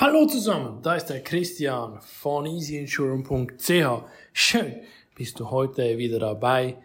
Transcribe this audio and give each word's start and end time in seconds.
Hallo 0.00 0.24
zusammen, 0.24 0.80
da 0.80 0.94
ist 0.94 1.10
der 1.10 1.22
Christian 1.22 2.00
von 2.00 2.46
easyinsurance.ch. 2.46 4.02
Schön, 4.32 4.76
bist 5.14 5.38
du 5.38 5.50
heute 5.50 5.98
wieder 5.98 6.18
dabei 6.18 6.78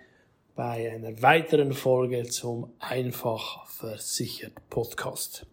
bei 0.53 0.91
einer 0.91 1.21
weiteren 1.21 1.71
Folge 1.71 2.25
zum 2.25 2.73
Einfach 2.77 3.67
versichert 3.67 4.69
Podcast. 4.69 5.45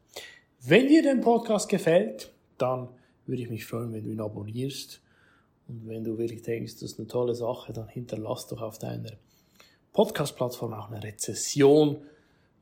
Wenn 0.61 0.89
dir 0.89 1.05
der 1.05 1.15
Podcast 1.23 1.69
gefällt, 1.69 2.33
dann 2.59 2.89
würde 3.27 3.43
ich 3.43 3.49
mich 3.49 3.65
freuen, 3.65 3.93
wenn 3.93 4.03
du 4.03 4.11
ihn 4.11 4.21
abonnierst. 4.21 5.01
Und 5.69 5.87
wenn 5.87 6.03
du 6.03 6.19
wirklich 6.19 6.43
denkst, 6.43 6.73
das 6.73 6.83
ist 6.83 6.99
eine 6.99 7.07
tolle 7.07 7.37
Sache, 7.37 7.73
dann 7.73 7.87
hinterlass 7.87 8.49
doch 8.49 8.61
auf 8.61 8.81
deiner 8.81 9.13
Podcast-Plattform 9.93 10.75
auch 10.75 10.91
eine 10.91 11.01
Rezession, 11.01 11.99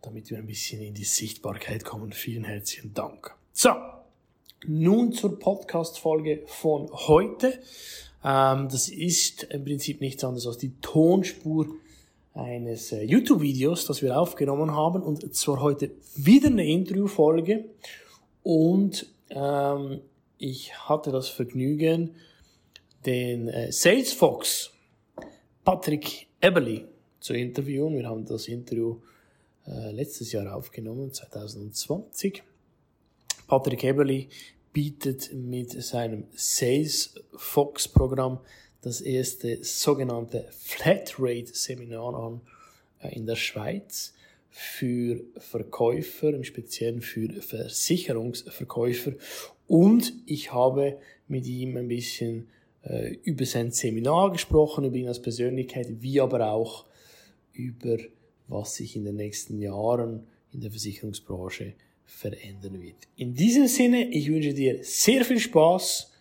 damit 0.03 0.29
wir 0.29 0.37
ein 0.37 0.46
bisschen 0.46 0.82
in 0.82 0.93
die 0.93 1.05
Sichtbarkeit 1.05 1.87
kommen. 1.87 2.12
Vielen 2.12 2.45
herzlichen 2.45 2.93
Dank. 2.93 3.35
So, 3.55 3.71
nun 4.67 5.13
zur 5.13 5.39
Podcast-Folge 5.39 6.43
von 6.47 6.91
heute. 6.93 7.61
Ähm, 8.25 8.69
das 8.69 8.89
ist 8.89 9.45
im 9.45 9.65
Prinzip 9.65 10.01
nichts 10.01 10.25
anderes 10.25 10.47
als 10.47 10.59
die 10.59 10.73
Tonspur 10.80 11.67
eines 12.34 12.93
äh, 12.93 13.03
YouTube-Videos, 13.03 13.87
das 13.87 14.03
wir 14.03 14.19
aufgenommen 14.19 14.73
haben. 14.73 15.03
Und 15.03 15.34
zwar 15.34 15.61
heute 15.61 15.93
wieder 16.15 16.48
eine 16.48 16.67
Interview-Folge. 16.67 17.65
Und 18.43 19.07
ähm, 19.31 20.01
ich 20.39 20.75
hatte 20.89 21.11
das 21.11 21.29
Vergnügen, 21.29 22.15
den 23.06 23.48
äh, 23.48 23.73
Sales 23.73 24.12
Fox 24.12 24.73
Patrick 25.65 26.29
Eberly 26.41 26.87
zu 27.20 27.34
interviewen. 27.34 27.97
Wir 27.97 28.09
haben 28.09 28.25
das 28.25 28.48
Interview 28.48 28.97
äh, 29.67 29.91
letztes 29.92 30.33
Jahr 30.33 30.55
aufgenommen, 30.55 31.12
2020. 31.12 32.42
Patrick 33.47 33.84
Eberly 33.84 34.29
bietet 34.73 35.33
mit 35.33 35.70
seinem 35.83 36.24
Sales 36.34 37.15
Fox 37.34 37.88
Programm 37.88 38.41
das 38.83 39.00
erste 39.00 39.62
sogenannte 39.62 40.48
Flatrate 40.50 41.53
Seminar 41.53 42.14
an 42.14 42.41
äh, 43.03 43.14
in 43.14 43.27
der 43.27 43.36
Schweiz 43.36 44.14
für 44.48 45.22
Verkäufer, 45.39 46.30
im 46.30 46.45
Speziellen 46.45 47.00
für 47.00 47.28
Versicherungsverkäufer. 47.41 49.12
Und 49.67 50.12
ich 50.27 50.53
habe 50.53 50.98
mit 51.28 51.47
ihm 51.47 51.77
ein 51.77 51.89
bisschen 51.89 52.48
äh, 52.83 53.14
über 53.23 53.47
sein 53.47 53.70
Seminar 53.70 54.33
gesprochen, 54.33 54.84
über 54.84 54.97
ihn 54.97 55.08
als 55.08 55.23
Persönlichkeit, 55.23 55.86
wie 56.00 56.20
aber 56.20 56.50
auch 56.50 56.86
über 57.52 57.98
was 58.48 58.75
sich 58.75 58.97
in 58.97 59.05
den 59.05 59.17
nächsten 59.17 59.61
Jahren 59.61 60.27
in 60.52 60.61
der 60.61 60.70
Versicherungsbranche 60.70 61.75
verändern 62.11 62.83
wird. 62.83 62.97
In 63.16 63.34
diesem 63.34 63.66
Sinne, 63.66 64.08
ich 64.11 64.28
wünsche 64.28 64.53
dir 64.53 64.83
sehr 64.83 65.25
viel 65.25 65.39
Spaß 65.39 66.12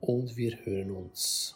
und 0.00 0.36
wir 0.36 0.58
hören 0.64 0.90
uns. 0.90 1.54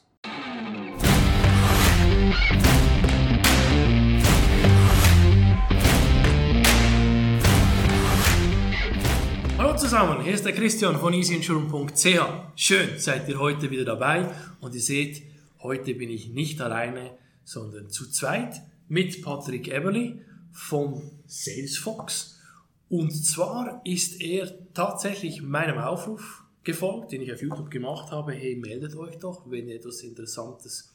Hallo 9.59 9.77
zusammen, 9.77 10.23
hier 10.23 10.35
ist 10.35 10.45
der 10.45 10.53
Christian 10.53 10.99
von 10.99 11.15
easyinsurance.ch. 11.15 12.21
Schön, 12.55 12.99
seid 12.99 13.29
ihr 13.29 13.39
heute 13.39 13.71
wieder 13.71 13.85
dabei 13.85 14.29
und 14.61 14.75
ihr 14.75 14.81
seht, 14.81 15.23
heute 15.63 15.95
bin 15.95 16.11
ich 16.11 16.29
nicht 16.29 16.61
alleine, 16.61 17.17
sondern 17.43 17.89
zu 17.89 18.11
zweit 18.11 18.61
mit 18.89 19.23
Patrick 19.23 19.69
Eberly 19.69 20.21
von 20.53 21.11
Salesfox. 21.27 22.32
Und 22.93 23.11
zwar 23.13 23.81
ist 23.87 24.21
er 24.21 24.53
tatsächlich 24.75 25.41
meinem 25.41 25.79
Aufruf 25.79 26.45
gefolgt, 26.63 27.13
den 27.13 27.23
ich 27.23 27.33
auf 27.33 27.41
YouTube 27.41 27.71
gemacht 27.71 28.13
habe. 28.13 28.35
Hey, 28.35 28.55
meldet 28.55 28.95
euch 28.97 29.17
doch, 29.17 29.51
wenn 29.51 29.67
ihr 29.67 29.77
etwas 29.77 30.03
Interessantes 30.03 30.93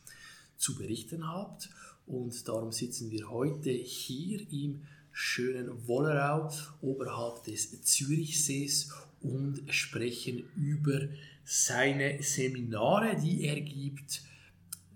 zu 0.58 0.75
berichten 0.75 1.28
habt. 1.28 1.70
Und 2.06 2.48
darum 2.48 2.72
sitzen 2.72 3.09
wir 3.09 3.31
heute 3.31 3.72
hier 3.72 4.41
im 4.52 4.84
schönen 5.12 5.88
Wollerau 5.88 6.52
oberhalb 6.84 7.44
des 7.46 7.81
Zürichsees 7.81 8.91
und 9.22 9.64
sprechen 9.74 10.44
über 10.56 11.00
seine 11.46 12.22
Seminare, 12.22 13.19
die 13.19 13.44
er 13.46 13.59
gibt. 13.59 14.22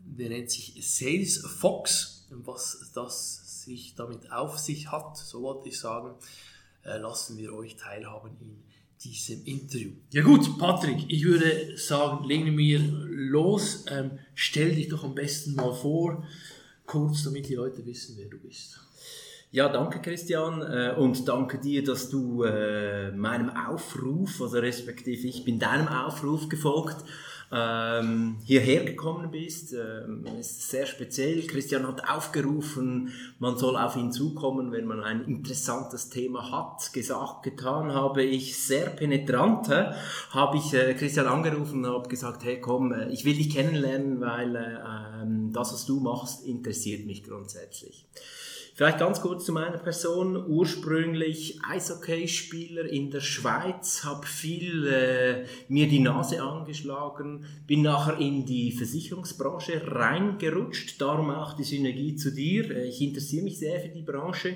Der 0.05 0.29
nennt 0.29 0.51
sich 0.51 0.75
Sales 0.87 1.39
Fox. 1.39 2.27
Was 2.29 2.91
das 2.93 3.63
sich 3.63 3.95
damit 3.95 4.31
auf 4.31 4.59
sich 4.59 4.91
hat, 4.91 5.17
so 5.17 5.41
wollte 5.41 5.69
ich 5.69 5.79
sagen, 5.79 6.15
äh, 6.83 6.97
lassen 6.97 7.37
wir 7.37 7.53
euch 7.53 7.75
teilhaben 7.75 8.31
in 8.39 8.63
diesem 9.03 9.43
Interview. 9.45 9.91
Ja 10.11 10.23
gut, 10.23 10.57
Patrick, 10.57 11.05
ich 11.07 11.23
würde 11.23 11.77
sagen, 11.77 12.25
legen 12.25 12.57
wir 12.57 12.79
los. 12.79 13.85
Ähm, 13.89 14.19
stell 14.35 14.75
dich 14.75 14.89
doch 14.89 15.03
am 15.03 15.15
besten 15.15 15.55
mal 15.55 15.73
vor, 15.73 16.23
kurz, 16.85 17.23
damit 17.23 17.49
die 17.49 17.55
Leute 17.55 17.85
wissen, 17.85 18.15
wer 18.17 18.27
du 18.27 18.37
bist. 18.37 18.79
Ja, 19.53 19.67
danke 19.67 19.99
Christian 19.99 20.61
äh, 20.61 20.93
und 20.97 21.27
danke 21.27 21.57
dir, 21.57 21.83
dass 21.83 22.09
du 22.09 22.43
äh, 22.43 23.11
meinem 23.11 23.49
Aufruf, 23.49 24.41
also 24.41 24.59
respektive 24.59 25.27
ich 25.27 25.43
bin 25.43 25.59
deinem 25.59 25.89
Aufruf 25.89 26.47
gefolgt 26.47 27.03
ähm, 27.51 28.37
hierher 28.45 28.85
gekommen 28.85 29.29
bist. 29.31 29.73
Ähm, 29.73 30.25
ist 30.39 30.69
sehr 30.69 30.85
speziell. 30.85 31.45
Christian 31.47 31.85
hat 31.87 32.09
aufgerufen, 32.09 33.11
man 33.39 33.57
soll 33.57 33.75
auf 33.75 33.95
ihn 33.95 34.11
zukommen, 34.11 34.71
wenn 34.71 34.85
man 34.85 35.01
ein 35.01 35.25
interessantes 35.25 36.09
Thema 36.09 36.51
hat. 36.51 36.93
Gesagt, 36.93 37.43
getan 37.43 37.93
habe 37.93 38.23
ich 38.23 38.57
sehr 38.57 38.89
penetrant. 38.89 39.69
Habe 40.29 40.57
ich 40.57 40.73
äh, 40.73 40.93
Christian 40.93 41.27
angerufen 41.27 41.83
und 41.85 41.91
habe 41.91 42.07
gesagt, 42.07 42.43
hey 42.43 42.61
komm, 42.61 42.93
äh, 42.93 43.09
ich 43.09 43.25
will 43.25 43.35
dich 43.35 43.49
kennenlernen, 43.49 44.21
weil 44.21 44.55
äh, 44.55 45.21
ähm, 45.21 45.51
das, 45.51 45.73
was 45.73 45.85
du 45.85 45.99
machst, 45.99 46.45
interessiert 46.45 47.05
mich 47.05 47.23
grundsätzlich. 47.23 48.05
Vielleicht 48.81 48.97
ganz 48.97 49.21
kurz 49.21 49.45
zu 49.45 49.51
meiner 49.51 49.77
Person. 49.77 50.43
Ursprünglich 50.47 51.59
Eishockeyspieler 51.63 52.85
in 52.85 53.11
der 53.11 53.19
Schweiz, 53.19 54.03
habe 54.03 54.25
viel 54.25 54.87
äh, 54.87 55.45
mir 55.67 55.87
die 55.87 55.99
Nase 55.99 56.41
angeschlagen, 56.41 57.45
bin 57.67 57.83
nachher 57.83 58.17
in 58.17 58.43
die 58.47 58.71
Versicherungsbranche 58.71 59.83
reingerutscht, 59.85 60.99
darum 60.99 61.29
auch 61.29 61.53
die 61.53 61.63
Synergie 61.63 62.15
zu 62.15 62.31
dir. 62.31 62.71
Äh, 62.71 62.87
ich 62.87 63.01
interessiere 63.01 63.43
mich 63.43 63.59
sehr 63.59 63.81
für 63.81 63.89
die 63.89 64.01
Branche 64.01 64.55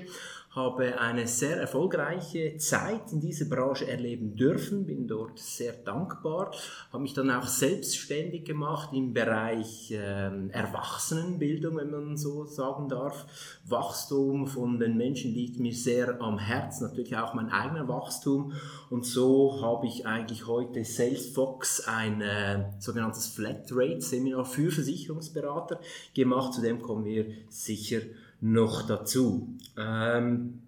habe 0.56 0.98
eine 0.98 1.26
sehr 1.26 1.58
erfolgreiche 1.58 2.56
Zeit 2.56 3.12
in 3.12 3.20
dieser 3.20 3.44
Branche 3.44 3.86
erleben 3.86 4.34
dürfen, 4.36 4.86
bin 4.86 5.06
dort 5.06 5.38
sehr 5.38 5.74
dankbar, 5.74 6.50
habe 6.90 7.02
mich 7.02 7.12
dann 7.12 7.30
auch 7.30 7.46
selbstständig 7.46 8.46
gemacht 8.46 8.88
im 8.94 9.12
Bereich 9.12 9.92
äh, 9.92 10.48
Erwachsenenbildung, 10.48 11.76
wenn 11.76 11.90
man 11.90 12.16
so 12.16 12.46
sagen 12.46 12.88
darf. 12.88 13.26
Wachstum 13.66 14.46
von 14.46 14.78
den 14.78 14.96
Menschen 14.96 15.34
liegt 15.34 15.60
mir 15.60 15.74
sehr 15.74 16.22
am 16.22 16.38
Herzen, 16.38 16.88
natürlich 16.88 17.14
auch 17.18 17.34
mein 17.34 17.50
eigener 17.50 17.86
Wachstum 17.86 18.54
und 18.88 19.04
so 19.04 19.60
habe 19.60 19.86
ich 19.86 20.06
eigentlich 20.06 20.46
heute 20.46 20.86
Salesfox 20.86 21.86
ein 21.86 22.22
äh, 22.22 22.64
sogenanntes 22.78 23.26
Flatrate 23.26 24.00
Seminar 24.00 24.46
für 24.46 24.70
Versicherungsberater 24.70 25.80
gemacht, 26.14 26.54
zu 26.54 26.62
dem 26.62 26.80
kommen 26.80 27.04
wir 27.04 27.26
sicher 27.50 28.00
noch 28.40 28.86
dazu. 28.86 29.56
Ähm, 29.76 30.62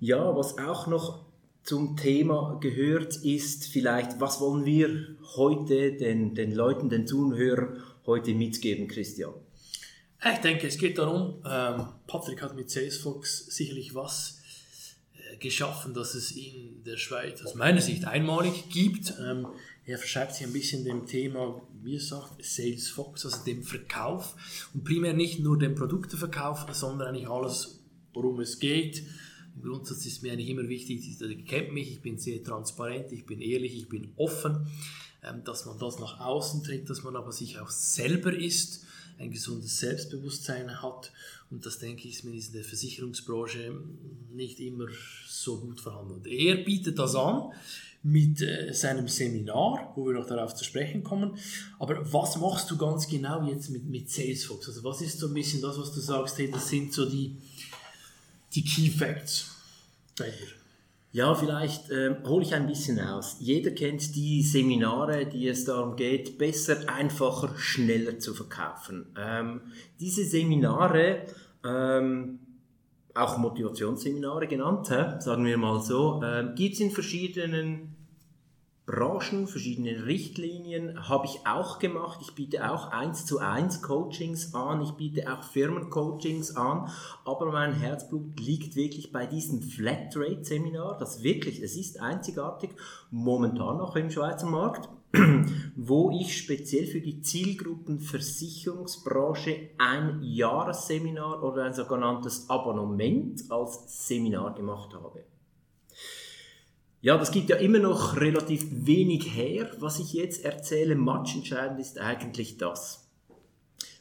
ja, 0.00 0.36
was 0.36 0.58
auch 0.58 0.86
noch 0.86 1.24
zum 1.62 1.96
Thema 1.96 2.58
gehört, 2.60 3.16
ist 3.16 3.66
vielleicht, 3.66 4.20
was 4.20 4.40
wollen 4.40 4.64
wir 4.64 5.16
heute 5.36 5.92
den, 5.92 6.34
den 6.34 6.54
Leuten, 6.54 6.88
den 6.88 7.06
Zuhörern 7.06 7.82
heute 8.06 8.34
mitgeben, 8.34 8.86
Christian? 8.88 9.34
Ich 10.24 10.38
denke, 10.38 10.66
es 10.66 10.78
geht 10.78 10.98
darum, 10.98 11.42
ähm, 11.48 11.88
Patrick 12.06 12.42
hat 12.42 12.56
mit 12.56 12.70
Salesforce 12.70 13.46
sicherlich 13.48 13.94
was 13.94 14.35
geschaffen, 15.40 15.94
dass 15.94 16.14
es 16.14 16.32
in 16.32 16.82
der 16.84 16.96
Schweiz 16.96 17.42
aus 17.42 17.54
meiner 17.54 17.80
Sicht 17.80 18.04
einmalig 18.04 18.68
gibt. 18.70 19.14
Ähm, 19.20 19.46
er 19.84 19.98
verschreibt 19.98 20.34
sich 20.34 20.46
ein 20.46 20.52
bisschen 20.52 20.84
dem 20.84 21.06
Thema, 21.06 21.62
wie 21.82 21.94
er 21.94 22.00
sagt, 22.00 22.44
Sales 22.44 22.88
Fox, 22.88 23.24
also 23.24 23.44
dem 23.44 23.62
Verkauf. 23.62 24.34
Und 24.74 24.84
primär 24.84 25.14
nicht 25.14 25.40
nur 25.40 25.58
dem 25.58 25.74
Produkteverkauf, 25.74 26.66
sondern 26.72 27.08
eigentlich 27.08 27.28
alles, 27.28 27.84
worum 28.12 28.40
es 28.40 28.58
geht. 28.58 29.04
Im 29.54 29.62
Grundsatz 29.62 30.04
ist 30.04 30.22
mir 30.22 30.32
eigentlich 30.32 30.50
immer 30.50 30.68
wichtig, 30.68 31.20
ihr 31.20 31.44
kennt 31.44 31.72
mich, 31.72 31.92
ich 31.92 32.02
bin 32.02 32.18
sehr 32.18 32.42
transparent, 32.42 33.12
ich 33.12 33.24
bin 33.24 33.40
ehrlich, 33.40 33.74
ich 33.74 33.88
bin 33.88 34.12
offen, 34.16 34.66
ähm, 35.22 35.44
dass 35.44 35.64
man 35.64 35.78
das 35.78 35.98
nach 35.98 36.20
außen 36.20 36.62
trägt, 36.62 36.90
dass 36.90 37.02
man 37.02 37.16
aber 37.16 37.32
sich 37.32 37.58
auch 37.58 37.70
selber 37.70 38.34
ist, 38.36 38.84
ein 39.18 39.30
gesundes 39.30 39.78
Selbstbewusstsein 39.78 40.82
hat. 40.82 41.12
Und 41.50 41.64
das, 41.64 41.78
denke 41.78 42.08
ich, 42.08 42.16
ist 42.16 42.24
mir 42.24 42.32
in 42.32 42.52
der 42.52 42.64
Versicherungsbranche 42.64 43.72
nicht 44.32 44.60
immer 44.60 44.86
so 45.28 45.60
gut 45.60 45.80
vorhanden. 45.80 46.24
Er 46.26 46.56
bietet 46.56 46.98
das 46.98 47.14
an 47.14 47.52
mit 48.02 48.40
äh, 48.40 48.72
seinem 48.72 49.08
Seminar, 49.08 49.92
wo 49.96 50.06
wir 50.06 50.14
noch 50.14 50.26
darauf 50.26 50.54
zu 50.54 50.64
sprechen 50.64 51.02
kommen. 51.02 51.38
Aber 51.78 52.12
was 52.12 52.36
machst 52.36 52.70
du 52.70 52.76
ganz 52.76 53.08
genau 53.08 53.46
jetzt 53.48 53.70
mit, 53.70 53.84
mit 53.84 54.10
Salesforce? 54.10 54.68
Also 54.68 54.84
was 54.84 55.00
ist 55.00 55.18
so 55.18 55.28
ein 55.28 55.34
bisschen 55.34 55.60
das, 55.62 55.78
was 55.78 55.92
du 55.92 56.00
sagst, 56.00 56.38
hey, 56.38 56.50
das 56.50 56.68
sind 56.68 56.92
so 56.92 57.08
die, 57.08 57.36
die 58.54 58.64
Key 58.64 58.90
Facts 58.90 59.50
bei 60.16 60.30
dir? 60.30 60.55
Ja, 61.16 61.34
vielleicht 61.34 61.88
äh, 61.88 62.14
hole 62.26 62.44
ich 62.44 62.52
ein 62.52 62.66
bisschen 62.66 63.00
aus. 63.00 63.38
Jeder 63.40 63.70
kennt 63.70 64.14
die 64.14 64.42
Seminare, 64.42 65.24
die 65.24 65.48
es 65.48 65.64
darum 65.64 65.96
geht, 65.96 66.36
besser, 66.36 66.76
einfacher, 66.94 67.56
schneller 67.56 68.18
zu 68.18 68.34
verkaufen. 68.34 69.06
Ähm, 69.18 69.62
diese 69.98 70.26
Seminare, 70.26 71.22
ähm, 71.64 72.38
auch 73.14 73.38
Motivationsseminare 73.38 74.46
genannt, 74.46 74.88
sagen 74.88 75.46
wir 75.46 75.56
mal 75.56 75.80
so, 75.80 76.20
äh, 76.22 76.52
gibt 76.54 76.74
es 76.74 76.80
in 76.80 76.90
verschiedenen 76.90 77.95
Branchen, 78.86 79.46
verschiedene 79.48 80.06
Richtlinien 80.06 81.08
habe 81.08 81.26
ich 81.26 81.40
auch 81.44 81.80
gemacht. 81.80 82.20
Ich 82.22 82.36
biete 82.36 82.70
auch 82.70 82.92
eins 82.92 83.26
zu 83.26 83.40
eins 83.40 83.82
Coachings 83.82 84.54
an, 84.54 84.80
ich 84.80 84.92
biete 84.92 85.32
auch 85.32 85.42
Firmencoachings 85.42 86.54
an, 86.54 86.88
aber 87.24 87.50
mein 87.50 87.72
Herzblut 87.72 88.38
liegt 88.38 88.76
wirklich 88.76 89.10
bei 89.10 89.26
diesem 89.26 89.60
Flatrate 89.60 90.44
Seminar, 90.44 90.96
das 90.98 91.24
wirklich, 91.24 91.60
es 91.60 91.76
ist 91.76 92.00
einzigartig, 92.00 92.70
momentan 93.10 93.78
noch 93.78 93.96
im 93.96 94.08
Schweizer 94.08 94.46
Markt, 94.46 94.88
wo 95.74 96.12
ich 96.12 96.38
speziell 96.38 96.86
für 96.86 97.00
die 97.00 97.22
Zielgruppenversicherungsbranche 97.22 99.70
ein 99.78 100.20
Jahresseminar 100.22 101.42
oder 101.42 101.64
ein 101.64 101.74
sogenanntes 101.74 102.48
Abonnement 102.48 103.50
als 103.50 104.06
Seminar 104.06 104.54
gemacht 104.54 104.94
habe. 104.94 105.24
Ja, 107.06 107.16
das 107.16 107.30
gibt 107.30 107.50
ja 107.50 107.56
immer 107.58 107.78
noch 107.78 108.16
relativ 108.16 108.66
wenig 108.68 109.36
her. 109.36 109.70
Was 109.78 110.00
ich 110.00 110.12
jetzt 110.12 110.44
erzähle, 110.44 110.96
matchentscheidend 110.96 111.78
ist 111.78 112.00
eigentlich 112.00 112.58
das. 112.58 113.05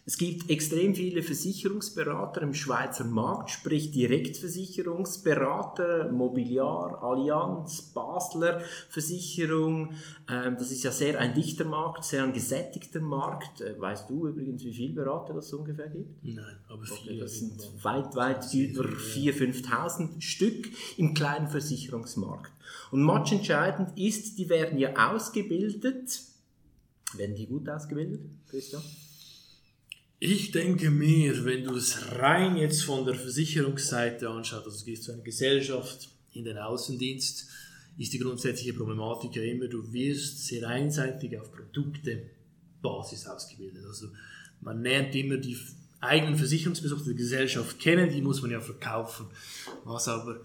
Es 0.07 0.17
gibt 0.17 0.51
extrem 0.51 0.93
viele 0.93 1.23
Versicherungsberater 1.23 2.43
im 2.43 2.53
Schweizer 2.53 3.05
Markt, 3.05 3.49
sprich 3.49 3.89
Direktversicherungsberater, 3.89 6.11
Mobiliar, 6.11 7.01
Allianz, 7.01 7.81
Basler 7.81 8.61
Versicherung. 8.89 9.93
Ähm, 10.29 10.57
das 10.59 10.69
ist 10.69 10.83
ja 10.83 10.91
sehr 10.91 11.19
ein 11.19 11.33
dichter 11.33 11.65
Markt, 11.65 12.05
sehr 12.05 12.23
ein 12.23 12.33
gesättigter 12.33 12.99
Markt. 12.99 13.61
Äh, 13.61 13.81
weißt 13.81 14.07
du 14.07 14.27
übrigens, 14.27 14.63
wie 14.63 14.73
viele 14.73 14.93
Berater 14.93 15.33
das 15.33 15.51
ungefähr 15.51 15.89
gibt? 15.89 16.23
Nein, 16.23 16.55
aber 16.67 16.83
okay, 16.83 16.99
viele. 17.07 17.21
Das 17.21 17.39
sind 17.39 17.83
weit, 17.83 18.15
weit 18.15 18.53
über 18.53 18.83
4.000, 18.83 19.65
5.000 19.65 20.21
Stück 20.21 20.69
im 20.97 21.15
kleinen 21.15 21.47
Versicherungsmarkt. 21.47 22.51
Und 22.91 23.01
matchentscheidend 23.01 23.97
ist, 23.97 24.37
die 24.37 24.49
werden 24.49 24.77
ja 24.77 25.11
ausgebildet. 25.11 26.21
Werden 27.15 27.35
die 27.35 27.47
gut 27.47 27.67
ausgebildet, 27.67 28.21
Christian? 28.47 28.83
Ich 30.19 30.51
denke 30.51 30.91
mir, 30.91 31.43
wenn 31.43 31.65
du 31.65 31.75
es 31.75 32.13
rein 32.13 32.55
jetzt 32.55 32.83
von 32.83 33.05
der 33.05 33.15
Versicherungsseite 33.15 34.29
anschaust, 34.29 34.65
also 34.65 34.79
du 34.79 34.85
gehst 34.85 35.03
zu 35.03 35.11
einer 35.11 35.23
Gesellschaft 35.23 36.09
in 36.31 36.45
den 36.45 36.57
Außendienst, 36.57 37.47
ist 37.97 38.13
die 38.13 38.19
grundsätzliche 38.19 38.73
Problematik 38.73 39.35
ja 39.35 39.43
immer, 39.43 39.67
du 39.67 39.91
wirst 39.91 40.45
sehr 40.47 40.67
einseitig 40.67 41.37
auf 41.37 41.51
Produktebasis 41.51 43.27
ausgebildet. 43.27 43.83
Also 43.85 44.07
man 44.61 44.81
lernt 44.81 45.13
immer 45.15 45.35
die 45.35 45.57
eigenen 45.99 46.37
Versicherungsbesucher 46.37 47.05
der 47.05 47.13
Gesellschaft 47.15 47.79
kennen, 47.79 48.09
die 48.09 48.21
muss 48.21 48.41
man 48.41 48.51
ja 48.51 48.61
verkaufen. 48.61 49.27
Was 49.83 50.07
aber 50.07 50.41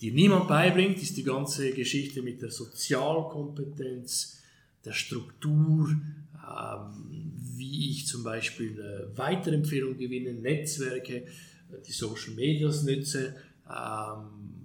dir 0.00 0.12
niemand 0.12 0.48
beibringt, 0.48 1.02
ist 1.02 1.16
die 1.18 1.24
ganze 1.24 1.72
Geschichte 1.72 2.22
mit 2.22 2.40
der 2.40 2.50
Sozialkompetenz, 2.50 4.39
der 4.84 4.92
Struktur, 4.92 5.88
ähm, 5.88 7.32
wie 7.56 7.90
ich 7.90 8.06
zum 8.06 8.24
Beispiel 8.24 8.78
äh, 8.78 9.16
Weiterempfehlungen 9.16 9.98
gewinne, 9.98 10.34
Netzwerke, 10.34 11.16
äh, 11.16 11.26
die 11.86 11.92
Social 11.92 12.34
Medias 12.34 12.82
nutze, 12.82 13.34
ähm, 13.68 14.60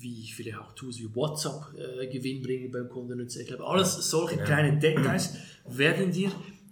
wie 0.00 0.20
ich 0.22 0.34
vielleicht 0.36 0.58
auch 0.58 0.72
Tools 0.74 0.98
wie 1.00 1.14
WhatsApp 1.14 1.74
äh, 1.76 2.06
Gewinn 2.06 2.42
bringe 2.42 2.68
beim 2.68 2.88
Kunden 2.88 3.18
nutze. 3.18 3.42
Ich 3.42 3.48
glaube, 3.48 3.66
alles 3.66 3.94
solche 4.08 4.36
genau. 4.36 4.46
kleine 4.46 4.78
Details 4.78 5.34
werden 5.66 6.12
dir 6.12 6.30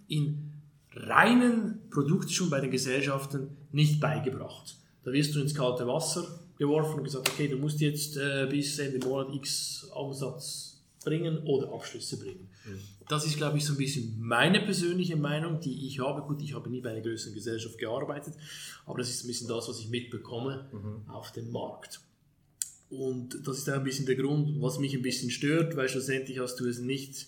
in 0.08 0.52
reinen 0.92 1.80
Produkten 1.90 2.30
schon 2.30 2.50
bei 2.50 2.60
den 2.60 2.70
Gesellschaften 2.70 3.48
nicht 3.72 4.00
beigebracht. 4.00 4.76
Da 5.02 5.12
wirst 5.12 5.34
du 5.34 5.40
ins 5.40 5.54
kalte 5.54 5.86
Wasser 5.86 6.40
geworfen 6.58 6.98
und 6.98 7.04
gesagt, 7.04 7.28
okay, 7.28 7.48
du 7.48 7.58
musst 7.58 7.80
jetzt 7.80 8.16
äh, 8.16 8.46
bis 8.48 8.78
Ende 8.78 9.06
Monat 9.06 9.34
X 9.34 9.84
Umsatz 9.94 10.82
bringen 11.04 11.38
oder 11.44 11.72
Abschlüsse 11.72 12.18
bringen. 12.18 12.48
Das 13.08 13.24
ist, 13.24 13.36
glaube 13.36 13.58
ich, 13.58 13.64
so 13.64 13.74
ein 13.74 13.78
bisschen 13.78 14.20
meine 14.20 14.60
persönliche 14.60 15.16
Meinung, 15.16 15.60
die 15.60 15.86
ich 15.86 16.00
habe. 16.00 16.22
Gut, 16.22 16.42
ich 16.42 16.54
habe 16.54 16.68
nie 16.68 16.80
bei 16.80 16.90
einer 16.90 17.02
größeren 17.02 17.34
Gesellschaft 17.34 17.78
gearbeitet, 17.78 18.34
aber 18.84 18.98
das 18.98 19.10
ist 19.10 19.24
ein 19.24 19.28
bisschen 19.28 19.48
das, 19.48 19.68
was 19.68 19.78
ich 19.78 19.88
mitbekomme 19.88 20.68
mhm. 20.72 21.08
auf 21.10 21.32
dem 21.32 21.50
Markt. 21.50 22.00
Und 22.90 23.46
das 23.46 23.58
ist 23.58 23.70
auch 23.70 23.74
ein 23.74 23.84
bisschen 23.84 24.06
der 24.06 24.16
Grund, 24.16 24.60
was 24.60 24.78
mich 24.78 24.94
ein 24.94 25.02
bisschen 25.02 25.30
stört, 25.30 25.76
weil 25.76 25.88
schlussendlich 25.88 26.38
hast 26.38 26.56
du 26.60 26.66
es 26.66 26.78
nicht 26.78 27.26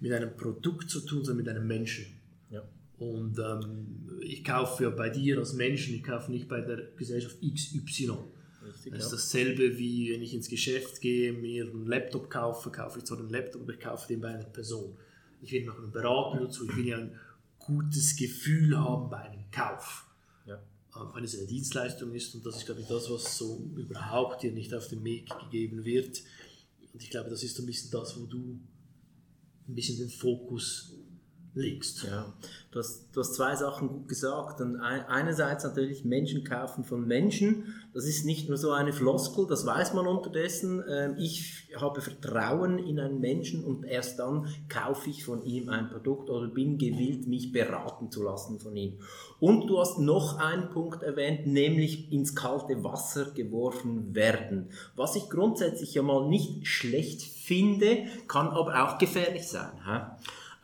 mit 0.00 0.12
einem 0.12 0.36
Produkt 0.36 0.90
zu 0.90 1.00
tun, 1.00 1.24
sondern 1.24 1.44
mit 1.44 1.48
einem 1.48 1.66
Menschen. 1.66 2.06
Ja. 2.50 2.62
Und 2.98 3.38
ähm, 3.38 4.20
ich 4.22 4.44
kaufe 4.44 4.84
ja 4.84 4.90
bei 4.90 5.10
dir 5.10 5.38
als 5.38 5.52
Menschen, 5.52 5.94
ich 5.94 6.02
kaufe 6.02 6.30
nicht 6.30 6.48
bei 6.48 6.60
der 6.60 6.82
Gesellschaft 6.96 7.36
XY. 7.40 8.12
Richtig, 8.84 8.92
das 9.00 9.04
ist 9.04 9.12
dasselbe 9.12 9.78
wie 9.78 10.12
wenn 10.12 10.22
ich 10.22 10.34
ins 10.34 10.48
Geschäft 10.48 11.00
gehe, 11.00 11.32
mir 11.32 11.64
einen 11.64 11.86
Laptop 11.86 12.28
kaufe, 12.28 12.70
kaufe 12.70 12.98
ich 12.98 13.04
zwar 13.04 13.18
einen 13.18 13.30
Laptop, 13.30 13.62
aber 13.62 13.72
ich 13.72 13.80
kaufe 13.80 14.08
den 14.08 14.20
bei 14.20 14.28
einer 14.28 14.44
Person. 14.44 14.96
Ich 15.40 15.52
will 15.52 15.64
noch 15.64 15.78
einen 15.78 15.90
Berater 15.90 16.44
dazu, 16.44 16.68
ich 16.68 16.76
will 16.76 16.88
ja 16.88 16.98
ein 16.98 17.18
gutes 17.58 18.16
Gefühl 18.16 18.78
haben 18.78 19.08
bei 19.08 19.20
einem 19.20 19.50
Kauf. 19.50 20.06
Ja. 20.46 20.62
Wenn 21.14 21.24
es 21.24 21.36
eine 21.38 21.46
Dienstleistung 21.46 22.12
ist 22.14 22.34
und 22.34 22.44
das 22.44 22.56
ist, 22.58 22.66
glaube 22.66 22.82
ich, 22.82 22.86
das, 22.86 23.10
was 23.10 23.38
so 23.38 23.70
überhaupt 23.74 24.42
dir 24.42 24.52
nicht 24.52 24.74
auf 24.74 24.88
den 24.88 25.02
Weg 25.02 25.28
gegeben 25.40 25.84
wird. 25.84 26.22
Und 26.92 27.02
ich 27.02 27.10
glaube, 27.10 27.30
das 27.30 27.42
ist 27.42 27.58
ein 27.58 27.66
bisschen 27.66 27.90
das, 27.90 28.20
wo 28.20 28.26
du 28.26 28.60
ein 29.66 29.74
bisschen 29.74 29.98
den 29.98 30.10
Fokus 30.10 30.92
legst. 31.54 32.02
Ja, 32.04 32.32
du 32.72 32.80
hast, 32.80 33.06
du 33.12 33.20
hast 33.20 33.34
zwei 33.34 33.54
Sachen 33.54 33.88
gut 33.88 34.08
gesagt. 34.08 34.60
Und 34.60 34.76
einerseits 34.76 35.64
natürlich 35.64 36.04
Menschen 36.04 36.44
kaufen 36.44 36.84
von 36.84 37.06
Menschen. 37.06 37.74
Das 37.92 38.06
ist 38.06 38.24
nicht 38.24 38.48
nur 38.48 38.58
so 38.58 38.72
eine 38.72 38.92
Floskel, 38.92 39.46
das 39.46 39.64
weiß 39.64 39.94
man 39.94 40.06
unterdessen. 40.06 40.82
Ähm, 40.88 41.14
ich 41.18 41.68
habe 41.76 42.00
Vertrauen 42.00 42.78
in 42.78 42.98
einen 42.98 43.20
Menschen 43.20 43.64
und 43.64 43.84
erst 43.84 44.18
dann 44.18 44.48
kaufe 44.68 45.10
ich 45.10 45.24
von 45.24 45.44
ihm 45.44 45.68
ein 45.68 45.88
Produkt 45.88 46.28
oder 46.28 46.48
bin 46.48 46.76
gewillt, 46.76 47.28
mich 47.28 47.52
beraten 47.52 48.10
zu 48.10 48.24
lassen 48.24 48.58
von 48.58 48.76
ihm. 48.76 48.98
Und 49.38 49.68
du 49.68 49.78
hast 49.78 49.98
noch 49.98 50.38
einen 50.38 50.70
Punkt 50.70 51.02
erwähnt, 51.02 51.46
nämlich 51.46 52.12
ins 52.12 52.34
kalte 52.34 52.82
Wasser 52.82 53.26
geworfen 53.30 54.14
werden. 54.14 54.70
Was 54.96 55.14
ich 55.14 55.30
grundsätzlich 55.30 55.94
ja 55.94 56.02
mal 56.02 56.28
nicht 56.28 56.66
schlecht 56.66 57.22
finde, 57.22 58.06
kann 58.26 58.48
aber 58.48 58.84
auch 58.84 58.98
gefährlich 58.98 59.46
sein. 59.46 59.70